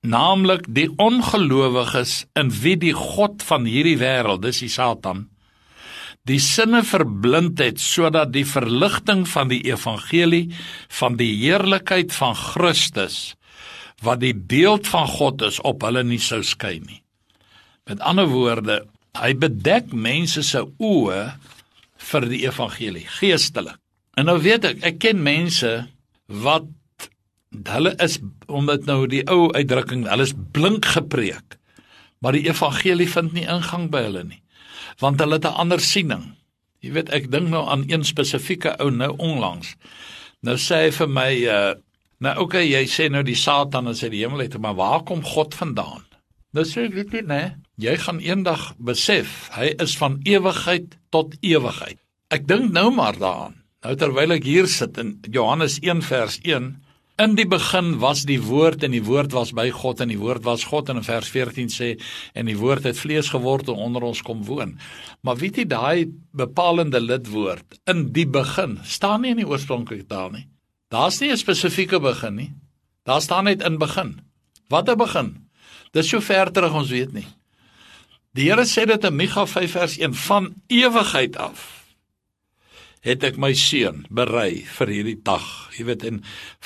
naamlik 0.06 0.68
die 0.70 0.92
ongelowiges 1.02 2.20
in 2.38 2.52
wie 2.54 2.76
die 2.78 2.94
god 2.94 3.42
van 3.48 3.66
hierdie 3.66 3.98
wêreld, 3.98 4.44
dis 4.46 4.62
die 4.62 4.70
Satan, 4.70 5.26
die 6.26 6.42
sinne 6.42 6.84
verblind 6.86 7.62
het 7.62 7.82
sodat 7.82 8.32
die 8.34 8.46
verligting 8.46 9.26
van 9.30 9.50
die 9.50 9.62
evangelie 9.66 10.48
van 11.00 11.18
die 11.18 11.32
heerlikheid 11.38 12.14
van 12.14 12.38
Christus 12.38 13.36
wat 14.06 14.22
die 14.22 14.34
beeld 14.36 14.90
van 14.90 15.08
God 15.10 15.42
is 15.46 15.60
op 15.66 15.86
hulle 15.86 16.04
nie 16.06 16.22
sou 16.22 16.42
skyn 16.46 16.86
nie. 16.86 17.02
Met 17.90 18.02
ander 18.02 18.28
woorde, 18.30 18.82
hy 19.18 19.32
bedek 19.38 19.94
mense 19.94 20.42
se 20.44 20.62
oë 20.62 21.22
vir 22.12 22.30
die 22.30 22.44
evangelie 22.46 23.06
geestelik. 23.20 23.80
En 24.16 24.30
nou 24.30 24.38
weet 24.40 24.66
ek, 24.70 24.82
ek 24.88 25.00
ken 25.04 25.22
mense 25.24 25.72
wat 26.28 26.68
hulle 27.72 27.94
is 28.04 28.18
omdat 28.48 28.88
nou 28.88 29.06
die 29.12 29.24
ou 29.32 29.50
uitdrukking, 29.56 30.06
hulle 30.10 30.28
is 30.28 30.36
blink 30.56 30.88
gepreek. 30.96 31.58
Maar 32.24 32.38
die 32.38 32.48
evangelie 32.48 33.08
vind 33.12 33.36
nie 33.36 33.46
ingang 33.48 33.90
by 33.94 34.06
hulle 34.08 34.24
nie. 34.28 34.42
Want 35.02 35.20
hulle 35.20 35.40
het 35.40 35.46
'n 35.46 35.60
ander 35.64 35.80
siening. 35.80 36.36
Jy 36.80 36.92
weet 36.92 37.10
ek 37.10 37.32
dink 37.32 37.50
nou 37.50 37.68
aan 37.68 37.84
een 37.88 38.04
spesifieke 38.04 38.78
ou 38.80 38.90
nou 38.92 39.14
onlangs. 39.18 39.76
Nou 40.42 40.56
sê 40.56 40.86
hy 40.86 40.92
vir 40.92 41.10
my 41.10 41.32
uh 41.46 41.74
nou 42.20 42.40
okay, 42.40 42.64
jy 42.64 42.86
sê 42.88 43.10
nou 43.12 43.24
die 43.24 43.36
Satan 43.36 43.88
is 43.88 44.04
uit 44.04 44.12
die 44.12 44.24
hemel 44.24 44.40
uit, 44.40 44.58
maar 44.58 44.76
waar 44.76 45.04
kom 45.04 45.24
God 45.24 45.54
vandaan? 45.54 46.06
Nou 46.54 46.64
sê 46.64 46.86
ek 46.88 46.96
dit 46.96 47.12
nie, 47.12 47.22
nee. 47.22 47.52
Jy 47.78 47.98
gaan 47.98 48.20
eendag 48.20 48.74
besef 48.78 49.50
hy 49.52 49.74
is 49.84 49.98
van 49.98 50.20
ewigheid 50.24 50.96
tot 51.16 51.38
ewigheid. 51.42 52.00
Ek 52.36 52.48
dink 52.50 52.74
nou 52.76 52.90
maar 52.92 53.16
daaraan. 53.16 53.62
Nou 53.86 53.96
terwyl 53.96 54.36
ek 54.36 54.44
hier 54.44 54.68
sit 54.68 54.98
in 55.02 55.16
Johannes 55.32 55.80
1 55.82 56.04
vers 56.10 56.40
1 56.44 56.74
In 57.16 57.38
die 57.38 57.46
begin 57.48 57.94
was 58.02 58.26
die 58.28 58.42
woord 58.44 58.82
en 58.84 58.92
die 58.92 59.04
woord 59.08 59.32
was 59.32 59.54
by 59.56 59.70
God 59.72 60.02
en 60.04 60.10
die 60.12 60.20
woord 60.20 60.44
was 60.44 60.66
God 60.68 60.90
en 60.92 60.98
in 61.00 61.06
vers 61.08 61.30
14 61.32 61.70
sê 61.72 61.94
en 62.36 62.50
die 62.50 62.58
woord 62.60 62.84
het 62.84 63.00
vlees 63.00 63.30
geword 63.32 63.70
en 63.72 63.80
onder 63.86 64.04
ons 64.04 64.20
kom 64.20 64.42
woon. 64.44 64.74
Maar 65.24 65.40
weet 65.40 65.62
jy 65.62 65.66
daai 65.72 66.12
bepalende 66.36 67.00
lidwoord 67.00 67.80
in 67.94 68.10
die 68.12 68.28
begin 68.28 68.82
staan 68.84 69.24
nie 69.24 69.32
in 69.32 69.40
die 69.40 69.48
oorspronklike 69.48 70.10
taal 70.12 70.34
nie. 70.36 70.44
Daar's 70.92 71.22
nie 71.22 71.32
'n 71.32 71.40
spesifieke 71.40 72.02
begin 72.04 72.36
nie. 72.36 72.52
Daar 73.06 73.22
staan 73.22 73.46
net 73.46 73.64
in 73.64 73.80
begin. 73.80 74.20
Wat 74.68 74.90
'n 74.90 74.98
begin? 74.98 75.48
Dis 75.94 76.10
so 76.10 76.20
ver 76.20 76.52
terug 76.52 76.74
ons 76.74 76.90
weet 76.90 77.14
nie. 77.14 77.28
Die 78.36 78.50
Here 78.50 78.66
sê 78.68 78.84
dit 78.84 79.06
in 79.08 79.16
Micha 79.16 79.46
5 79.48 79.72
vers 79.78 79.94
1 79.96 80.16
van 80.26 80.50
ewigheid 80.68 81.38
af 81.40 81.62
het 83.06 83.22
ek 83.24 83.38
my 83.40 83.52
seun 83.56 84.02
berei 84.10 84.66
vir 84.66 84.90
hierdie 84.92 85.20
dag. 85.24 85.46
Jy 85.78 85.86
weet 85.88 86.04
en 86.10 86.18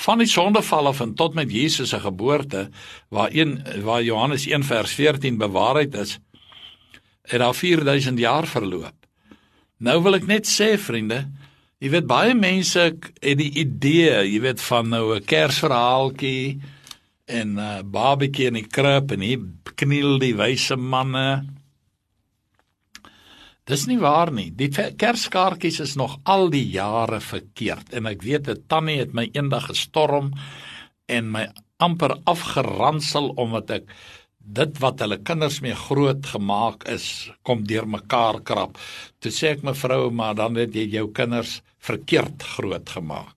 van 0.05 0.23
die 0.23 0.29
sondeval 0.31 0.87
af 0.89 1.01
en 1.03 1.11
tot 1.19 1.35
met 1.37 1.51
Jesus 1.51 1.91
se 1.91 1.99
geboorte 1.99 2.69
waar 3.13 3.35
een 3.35 3.57
waar 3.83 4.01
Johannes 4.01 4.47
1 4.47 4.63
vers 4.63 4.95
14 4.95 5.37
bewaarheid 5.37 5.93
is, 5.99 6.15
het 7.27 7.43
daar 7.43 7.53
4000 7.53 8.17
jaar 8.23 8.47
verloop. 8.47 8.95
Nou 9.77 9.99
wil 10.07 10.17
ek 10.17 10.25
net 10.31 10.47
sê 10.49 10.71
vriende, 10.79 11.25
jy 11.83 11.91
weet 11.91 12.09
baie 12.09 12.33
mense 12.33 12.87
het 12.87 13.37
die 13.37 13.51
idee, 13.59 14.23
jy 14.31 14.41
weet 14.47 14.63
van 14.71 14.89
nou 14.89 15.13
'n 15.19 15.27
Kersverhaaltjie 15.27 16.57
en 17.27 17.53
'n 17.53 17.59
uh, 17.59 17.83
babatjie 17.83 18.47
in 18.47 18.57
die 18.57 18.67
krib 18.67 19.11
en 19.11 19.21
hier 19.21 19.43
kniel 19.75 20.17
die 20.19 20.33
wyse 20.33 20.75
manne 20.75 21.58
Dis 23.69 23.85
nie 23.85 23.99
waar 24.01 24.31
nie. 24.33 24.49
Die 24.57 24.71
kerskaartjies 24.73 25.77
is 25.83 25.95
nog 25.99 26.17
al 26.25 26.49
die 26.49 26.65
jare 26.73 27.19
verkeerd 27.21 27.93
en 27.93 28.09
ek 28.09 28.23
weet 28.25 28.49
'n 28.49 28.63
tannie 28.67 28.97
het 28.97 29.13
my 29.13 29.29
eendag 29.33 29.69
gestorm 29.69 30.33
en 31.07 31.31
my 31.31 31.49
amper 31.77 32.17
afgeransel 32.25 33.29
omdat 33.37 33.69
ek 33.69 33.85
dit 34.39 34.79
wat 34.81 34.99
hulle 34.99 35.19
kinders 35.21 35.59
mee 35.61 35.75
groot 35.75 36.25
gemaak 36.25 36.87
is 36.89 37.29
kom 37.43 37.61
deurmekaar 37.67 38.41
krap. 38.41 38.77
Toe 39.19 39.31
sê 39.31 39.53
ek 39.53 39.61
mevrou, 39.63 40.09
maar 40.11 40.35
dan 40.35 40.55
het 40.55 40.73
jy 40.73 40.87
jou 40.89 41.11
kinders 41.11 41.61
verkeerd 41.77 42.43
groot 42.43 42.89
gemaak. 42.89 43.35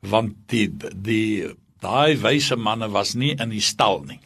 Want 0.00 0.34
die 0.52 0.68
die 0.94 1.48
daai 1.80 2.16
wyse 2.20 2.56
manne 2.56 2.88
was 2.92 3.14
nie 3.14 3.32
in 3.40 3.48
die 3.48 3.64
stal 3.64 4.04
nie. 4.04 4.20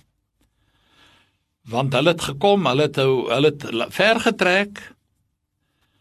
Want 1.70 1.94
hulle 1.94 2.10
het 2.10 2.22
gekom, 2.22 2.66
hulle 2.66 2.82
het 2.82 2.96
hulle 2.96 3.52
het 3.52 3.94
ver 3.94 4.20
getrek 4.20 4.95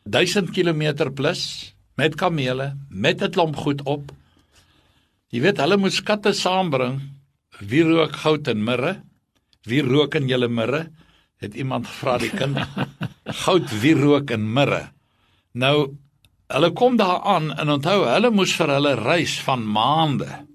1000 0.10 0.52
km 0.54 1.10
plus 1.14 1.74
met 1.98 2.16
kamele, 2.16 2.78
met 2.90 3.22
'n 3.22 3.32
klomp 3.32 3.56
goed 3.56 3.82
op. 3.84 4.12
Jy 5.30 5.42
weet, 5.42 5.58
hulle 5.58 5.78
moes 5.78 5.96
skatte 5.96 6.34
saambring. 6.34 7.02
Wie 7.60 7.84
rook 7.84 8.16
goud 8.16 8.48
en 8.48 8.64
mirre? 8.64 9.02
Wie 9.64 9.82
rook 9.82 10.16
in 10.16 10.28
julle 10.28 10.48
mirre? 10.48 10.92
Het 11.38 11.54
iemand 11.56 11.88
gevra 11.88 12.18
die 12.18 12.30
kind. 12.30 12.58
goud, 13.44 13.80
wie 13.82 13.94
rook 13.94 14.30
in 14.32 14.54
mirre? 14.54 14.92
Nou, 15.52 15.98
hulle 16.48 16.72
kom 16.72 16.98
daar 16.98 17.22
aan 17.22 17.58
en 17.58 17.70
onthou, 17.70 18.06
hulle 18.06 18.30
moes 18.30 18.54
vir 18.56 18.68
hulle 18.68 18.96
reis 18.96 19.40
van 19.40 19.66
maande 19.68 20.46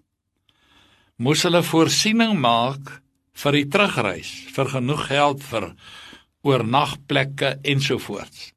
moes 1.21 1.43
hulle 1.45 1.61
voorsiening 1.61 2.39
maak 2.41 2.95
vir 3.43 3.57
die 3.59 3.67
terugreis, 3.73 4.31
vir 4.55 4.71
genoeg 4.73 5.03
geld 5.11 5.43
vir 5.45 5.67
oornagplekke 6.49 7.59
ensovoorts 7.75 8.55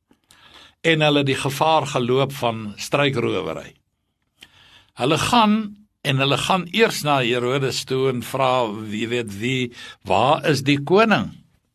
en 0.84 1.06
hulle 1.06 1.24
die 1.24 1.38
gevaar 1.39 1.88
geloop 1.88 2.34
van 2.36 2.74
strykrowery. 2.78 3.72
Hulle 5.00 5.17
gaan 5.17 5.56
en 6.04 6.19
hulle 6.19 6.38
gaan 6.38 6.65
eers 6.76 7.02
na 7.08 7.22
Herodes 7.24 7.86
toe 7.88 8.10
en 8.12 8.19
vra 8.28 8.67
wie 8.67 9.08
weet 9.08 9.32
wie 9.39 9.72
waar 10.04 10.43
is 10.50 10.65
die 10.67 10.82
koning? 10.84 11.32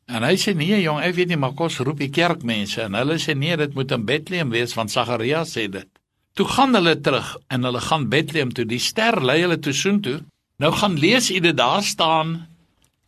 En 0.09 0.25
hy 0.25 0.35
sê 0.41 0.55
nee 0.57 0.83
jong, 0.83 1.01
ek 1.05 1.17
weet 1.17 1.33
nie 1.33 1.41
maar 1.41 1.57
kos 1.57 1.81
roep 1.85 2.01
die 2.01 2.13
kerkmense 2.13 2.85
en 2.85 2.97
hulle 2.97 3.17
sê 3.21 3.35
nee, 3.37 3.57
dit 3.57 3.75
moet 3.77 3.93
in 3.97 4.05
Bethlehem 4.09 4.53
wees 4.53 4.77
want 4.77 4.93
Sagaria 4.93 5.45
sê 5.49 5.67
dit. 5.73 5.89
Toe 6.37 6.47
gaan 6.49 6.77
hulle 6.77 6.95
terug 7.01 7.35
en 7.51 7.65
hulle 7.67 7.81
gaan 7.83 8.09
Bethlehem 8.13 8.53
toe. 8.55 8.69
Die 8.69 8.81
ster 8.81 9.19
lei 9.25 9.41
hulle 9.43 9.59
toe 9.59 9.75
soontoe. 9.75 10.21
Nou 10.63 10.71
gaan 10.77 10.97
lees 11.01 11.33
u 11.33 11.41
dit 11.43 11.57
daar 11.57 11.83
staan 11.83 12.37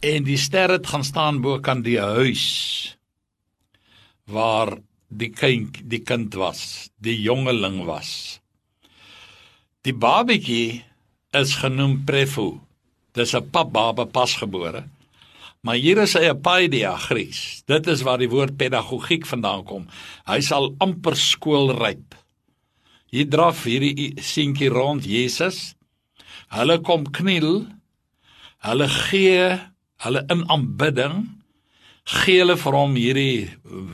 en 0.00 0.24
die 0.24 0.38
ster 0.40 0.72
het 0.72 0.88
gaan 0.88 1.04
staan 1.04 1.40
bo 1.44 1.60
kan 1.60 1.84
die 1.84 2.00
huis 2.00 2.96
waar 4.30 4.78
die 5.10 5.30
kind 5.34 5.82
die 5.90 6.02
kind 6.06 6.34
was, 6.38 6.90
die 7.02 7.18
jongeling 7.20 7.82
was. 7.86 8.40
Die 9.82 9.94
babatjie 9.94 10.84
is 11.34 11.56
genoem 11.60 12.04
Prefo. 12.06 12.60
Dis 13.14 13.34
'n 13.34 13.50
papbaba 13.50 14.04
pasgebore. 14.06 14.84
Maar 15.62 15.74
hier 15.74 15.98
is 15.98 16.14
hy 16.14 16.30
'n 16.30 16.40
paidia 16.40 16.96
Grieks. 16.96 17.62
Dit 17.66 17.86
is 17.86 18.02
waar 18.02 18.18
die 18.18 18.30
woord 18.30 18.56
pedagogiek 18.56 19.26
vandaan 19.26 19.64
kom. 19.64 19.88
Hy 20.26 20.40
sal 20.40 20.74
amper 20.78 21.16
skoolryp. 21.16 22.14
Hier 23.10 23.28
draf 23.28 23.64
hierdie 23.64 24.14
seentjie 24.22 24.70
rond 24.70 25.04
Jesus. 25.04 25.74
Hulle 26.48 26.80
kom 26.80 27.10
kniel. 27.10 27.66
Hulle 28.58 28.88
gee 28.88 29.58
hulle 30.00 30.24
in 30.28 30.46
aanbidding 30.48 31.39
gee 32.04 32.40
hulle 32.40 32.56
vir 32.56 32.76
hom 32.76 32.96
hierdie 32.98 33.50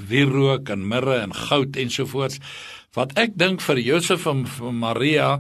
wierook 0.08 0.70
en 0.70 0.88
mirre 0.88 1.20
en 1.22 1.34
goud 1.34 1.76
ensovoorts 1.76 2.40
wat 2.96 3.12
ek 3.20 3.36
dink 3.36 3.60
vir 3.60 3.80
Josef 3.82 4.26
en 4.30 4.46
vir 4.48 4.72
Maria 4.72 5.30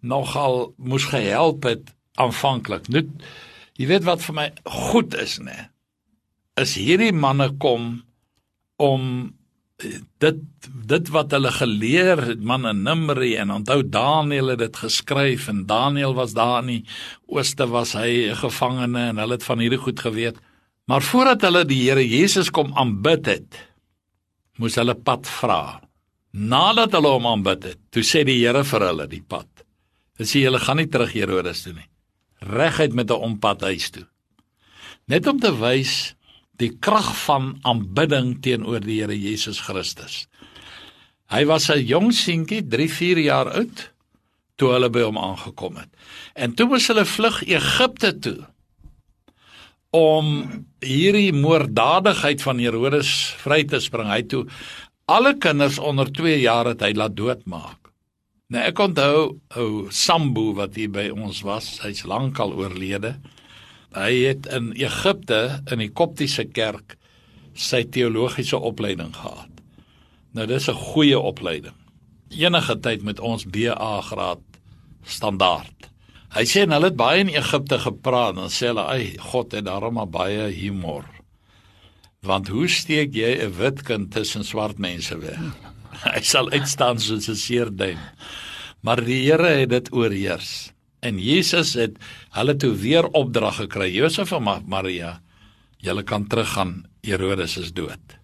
nogal 0.00 0.72
moes 0.76 1.04
gehelp 1.10 1.66
het 1.68 1.92
aanvanklik. 2.16 2.88
Net 2.88 3.10
jy 3.76 3.90
weet 3.90 4.06
wat 4.08 4.24
vir 4.24 4.36
my 4.38 4.46
goed 4.88 5.16
is 5.20 5.38
nê. 5.42 5.68
Is 6.56 6.76
hierdie 6.80 7.12
manne 7.12 7.50
kom 7.60 8.06
om 8.80 9.02
eh, 9.82 10.00
dit 10.24 10.40
dit 10.86 11.08
wat 11.12 11.32
hulle 11.34 11.50
geleer 11.52 12.20
het 12.30 12.40
man 12.40 12.66
in 12.70 12.84
Nimri 12.86 13.34
en 13.40 13.52
onthou 13.52 13.82
Daniël 13.82 14.54
het 14.54 14.62
dit 14.64 14.76
geskryf 14.80 15.48
en 15.52 15.64
Daniël 15.68 16.14
was 16.16 16.32
daar 16.36 16.62
in 16.62 16.76
die 16.76 16.82
ooste 17.26 17.66
was 17.68 17.92
hy 17.98 18.30
'n 18.30 18.40
gevangene 18.40 19.08
en 19.10 19.18
hulle 19.18 19.36
het 19.36 19.44
van 19.44 19.58
hierdie 19.58 19.82
goed 19.84 20.00
geweet. 20.00 20.40
Maar 20.86 21.02
voordat 21.02 21.42
hulle 21.42 21.64
die 21.66 21.80
Here 21.82 22.02
Jesus 22.06 22.52
kom 22.54 22.70
aanbid 22.78 23.26
het, 23.26 23.58
moes 24.62 24.76
hulle 24.78 24.94
pad 24.94 25.26
vra. 25.26 25.80
Nadat 26.30 26.94
hulle 26.94 27.10
hom 27.16 27.26
aanbid 27.26 27.64
het, 27.72 27.80
toe 27.90 28.04
sê 28.06 28.22
die 28.26 28.38
Here 28.38 28.62
vir 28.64 28.86
hulle 28.86 29.08
die 29.10 29.22
pad. 29.22 29.48
Hulle 30.16 30.30
sê 30.30 30.44
julle 30.44 30.62
gaan 30.62 30.78
nie 30.78 30.86
terug 30.90 31.16
Herodes 31.16 31.64
toe 31.64 31.74
nie. 31.74 31.88
Reguit 32.46 32.94
met 32.94 33.10
'n 33.10 33.24
ompad 33.30 33.66
huis 33.66 33.90
toe. 33.90 34.06
Net 35.08 35.26
om 35.26 35.40
te 35.40 35.50
wys 35.50 36.14
die 36.56 36.70
krag 36.78 37.10
van 37.26 37.58
aanbidding 37.62 38.40
teenoor 38.42 38.80
die 38.80 39.00
Here 39.00 39.18
Jesus 39.18 39.60
Christus. 39.60 40.28
Hy 41.26 41.44
was 41.46 41.68
'n 41.68 41.82
jong 41.82 42.12
seentjie, 42.12 42.62
3-4 42.62 43.18
jaar 43.18 43.50
oud 43.50 43.92
toe 44.56 44.70
hulle 44.72 44.90
by 44.90 45.00
hom 45.00 45.18
aangekom 45.18 45.76
het. 45.76 45.90
En 46.34 46.54
toe 46.54 46.66
moes 46.66 46.86
hulle 46.86 47.04
vlug 47.04 47.42
Egipte 47.42 48.18
toe 48.18 48.46
om 49.96 50.28
hierdie 50.84 51.32
moorddadigheid 51.32 52.42
van 52.44 52.60
Herodes 52.60 53.10
vry 53.40 53.62
te 53.68 53.80
spring. 53.80 54.10
Hy 54.12 54.22
toe 54.28 54.44
alle 55.08 55.36
kinders 55.40 55.78
onder 55.78 56.10
2 56.12 56.36
jaar 56.42 56.68
het 56.72 56.84
hy 56.84 56.92
laat 56.98 57.16
doodmaak. 57.16 57.80
Nou 58.52 58.62
ek 58.62 58.78
onthou 58.82 59.22
ou 59.58 59.70
Sambo 59.90 60.52
wat 60.58 60.76
hier 60.78 60.92
by 60.92 61.08
ons 61.14 61.40
was, 61.46 61.80
hy's 61.82 62.04
lankal 62.06 62.54
oorlede. 62.54 63.16
Hy 63.96 64.12
het 64.28 64.46
in 64.54 64.70
Egipte 64.76 65.62
in 65.72 65.82
die 65.82 65.90
Koptiese 65.90 66.44
kerk 66.46 66.98
sy 67.56 67.82
teologiese 67.88 68.60
opleiding 68.60 69.14
gehad. 69.16 69.50
Nou 70.36 70.46
dis 70.46 70.68
'n 70.68 70.78
goeie 70.92 71.18
opleiding. 71.18 71.74
Enige 72.30 72.78
tyd 72.80 73.02
met 73.02 73.20
ons 73.20 73.46
BA 73.46 74.00
graad 74.00 74.42
standaard. 75.04 75.85
Hy 76.36 76.42
sê 76.44 76.66
en 76.66 76.74
hulle 76.74 76.90
het 76.90 76.96
baie 77.00 77.22
in 77.24 77.30
Egipte 77.32 77.78
gepraat 77.80 78.36
en 78.36 78.50
sê 78.52 78.68
hulle, 78.68 78.84
"Ag, 78.84 79.16
God 79.32 79.52
het 79.56 79.64
daar 79.64 79.90
maar 79.92 80.06
baie 80.06 80.52
humor." 80.52 81.04
Want 82.20 82.48
hoe 82.48 82.68
steek 82.68 83.14
jy 83.14 83.40
'n 83.40 83.56
wit 83.56 83.82
kind 83.82 84.10
tussen 84.12 84.44
swart 84.44 84.78
mense 84.78 85.16
weg? 85.18 85.40
Hy 86.14 86.20
sal 86.20 86.50
uitstaan 86.50 86.98
soos 86.98 87.28
'n 87.28 87.34
seerduim. 87.34 87.98
Maar 88.82 89.00
die 89.04 89.24
Here 89.24 89.48
het 89.48 89.70
dit 89.70 89.92
oorheers. 89.92 90.72
En 91.00 91.18
Jesus 91.18 91.74
het 91.74 91.96
hulle 92.30 92.56
toe 92.56 92.74
weer 92.74 93.06
opdrag 93.06 93.56
gekry. 93.56 93.94
Josef 93.94 94.32
en 94.32 94.62
Maria, 94.66 95.22
julle 95.78 96.02
kan 96.02 96.26
teruggaan. 96.26 96.84
Herodes 97.00 97.56
is 97.56 97.72
dood. 97.72 98.18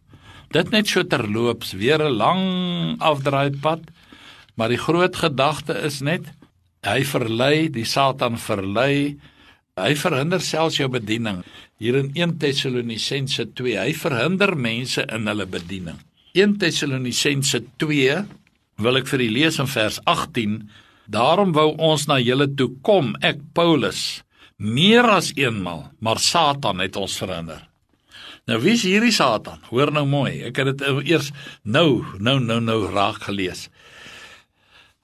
Dit 0.51 0.71
net 0.71 0.89
so 0.89 1.03
terloops 1.03 1.73
weer 1.73 1.99
'n 1.99 2.13
lang 2.13 3.01
afdraaipad, 3.01 3.81
maar 4.55 4.69
die 4.69 4.79
groot 4.79 5.17
gedagte 5.17 5.73
is 5.73 6.01
net 6.01 6.29
hy 6.87 7.03
verlei, 7.07 7.69
die 7.71 7.87
Satan 7.87 8.39
verlei, 8.41 9.17
hy 9.79 9.93
verhinder 9.99 10.43
selfs 10.43 10.81
jou 10.81 10.89
bediening. 10.93 11.43
Hier 11.83 11.97
in 11.99 12.11
1 12.19 12.37
Tessalonisense 12.43 13.49
2, 13.59 13.79
hy 13.79 13.95
verhinder 13.97 14.55
mense 14.59 15.05
in 15.07 15.31
hulle 15.31 15.47
bediening. 15.51 16.01
1 16.35 16.59
Tessalonisense 16.63 17.63
2 17.83 18.23
wil 18.83 18.99
ek 19.01 19.11
vir 19.11 19.25
u 19.25 19.31
lees 19.39 19.59
in 19.63 19.71
vers 19.71 19.99
18. 20.11 20.61
Daarom 21.13 21.53
wou 21.57 21.73
ons 21.79 22.07
na 22.11 22.19
julle 22.23 22.49
toe 22.57 22.71
kom, 22.87 23.13
ek 23.23 23.41
Paulus, 23.57 24.23
meer 24.57 25.07
as 25.11 25.33
eenmal, 25.39 25.89
maar 26.01 26.23
Satan 26.23 26.83
het 26.83 26.99
ons 26.99 27.19
verhinder. 27.21 27.69
Nou 28.51 28.59
wie 28.63 28.75
is 28.75 28.83
hierdie 28.87 29.15
Satan? 29.15 29.61
Hoor 29.71 29.93
nou 29.95 30.03
mooi. 30.09 30.41
Ek 30.49 30.59
het 30.59 30.73
dit 30.73 30.83
eers 31.07 31.31
nou, 31.63 32.03
nou, 32.19 32.41
nou, 32.43 32.59
nou 32.65 32.81
raak 32.91 33.23
gelees. 33.29 33.69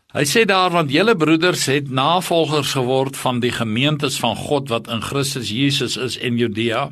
Hy 0.09 0.23
sê 0.25 0.47
daar 0.49 0.73
want 0.73 0.89
julle 0.89 1.13
broeders 1.21 1.67
het 1.69 1.91
navolgers 1.93 2.71
geword 2.73 3.17
van 3.21 3.43
die 3.45 3.53
gemeentes 3.53 4.17
van 4.23 4.39
God 4.41 4.71
wat 4.73 4.89
in 4.89 5.03
Christus 5.05 5.51
Jesus 5.53 5.99
is 6.01 6.17
en 6.25 6.39
Judea, 6.41 6.87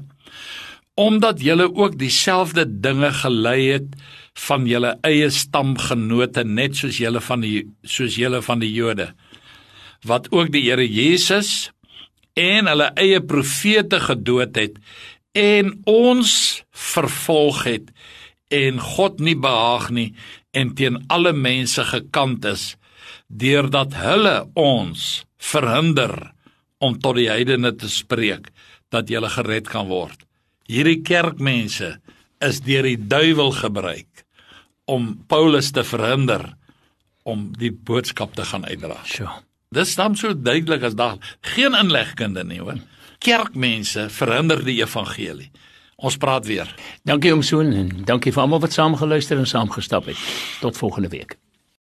omdat 1.00 1.40
julle 1.40 1.70
ook 1.72 1.96
dieselfde 1.96 2.66
dinge 2.68 3.08
gelei 3.16 3.70
het 3.70 3.96
van 4.36 4.68
julle 4.68 4.98
eie 5.00 5.30
stamgenote 5.32 6.44
net 6.44 6.76
soos 6.76 7.00
julle 7.00 7.24
van 7.24 7.40
die 7.40 7.64
soos 7.88 8.20
julle 8.20 8.42
van 8.44 8.60
die 8.60 8.72
Jode 8.74 9.08
wat 10.04 10.28
ook 10.32 10.52
die 10.52 10.66
Here 10.68 10.84
Jesus 10.84 11.70
en 12.36 12.68
hulle 12.68 12.92
eie 13.00 13.24
profete 13.24 14.00
gedood 14.10 14.60
het 14.60 14.76
en 15.32 15.78
ons 15.88 16.32
vervolg 16.68 17.64
het 17.64 17.92
en 18.52 18.76
God 18.80 19.24
nie 19.24 19.38
behaag 19.40 19.88
nie 19.88 20.10
en 20.52 20.76
teen 20.76 21.00
alle 21.08 21.32
mense 21.32 21.84
gekant 21.96 22.44
is 22.52 22.74
deurdat 23.28 23.94
hulle 23.98 24.36
ons 24.54 25.24
verhinder 25.36 26.32
om 26.78 26.98
tot 27.00 27.16
die 27.18 27.30
heidene 27.30 27.72
te 27.76 27.88
spreek 27.90 28.50
dat 28.94 29.10
jy 29.10 29.22
gered 29.36 29.68
kan 29.68 29.88
word. 29.88 30.18
Hierdie 30.68 31.02
kerkmense 31.06 31.96
is 32.44 32.60
deur 32.66 32.86
die 32.86 32.98
duiwel 32.98 33.52
gebruik 33.56 34.24
om 34.86 35.14
Paulus 35.28 35.72
te 35.74 35.82
verhinder 35.84 36.52
om 37.26 37.50
die 37.58 37.72
boodskap 37.72 38.36
te 38.38 38.46
gaan 38.46 38.66
uitdra. 38.66 39.00
Sjoe. 39.04 39.30
Dis 39.74 39.96
stam 39.96 40.14
so 40.14 40.34
duidelik 40.34 40.84
as 40.86 40.94
dag. 40.94 41.18
Geen 41.54 41.74
inlegkunde 41.74 42.44
nie, 42.46 42.60
hoor. 42.62 42.78
Kerkmense 43.18 44.06
verhinder 44.14 44.62
die 44.64 44.78
evangelie. 44.82 45.50
Ons 45.96 46.18
praat 46.20 46.46
weer. 46.46 46.70
Dankie 47.08 47.32
om 47.34 47.42
so 47.42 47.64
en 47.64 48.04
dankie 48.06 48.32
vir 48.32 48.44
almal 48.44 48.62
wat 48.62 48.76
saam 48.76 48.94
geluister 49.00 49.40
en 49.40 49.48
saam 49.48 49.72
gestap 49.72 50.06
het. 50.12 50.20
Tot 50.60 50.76
volgende 50.76 51.08
week. 51.08 51.38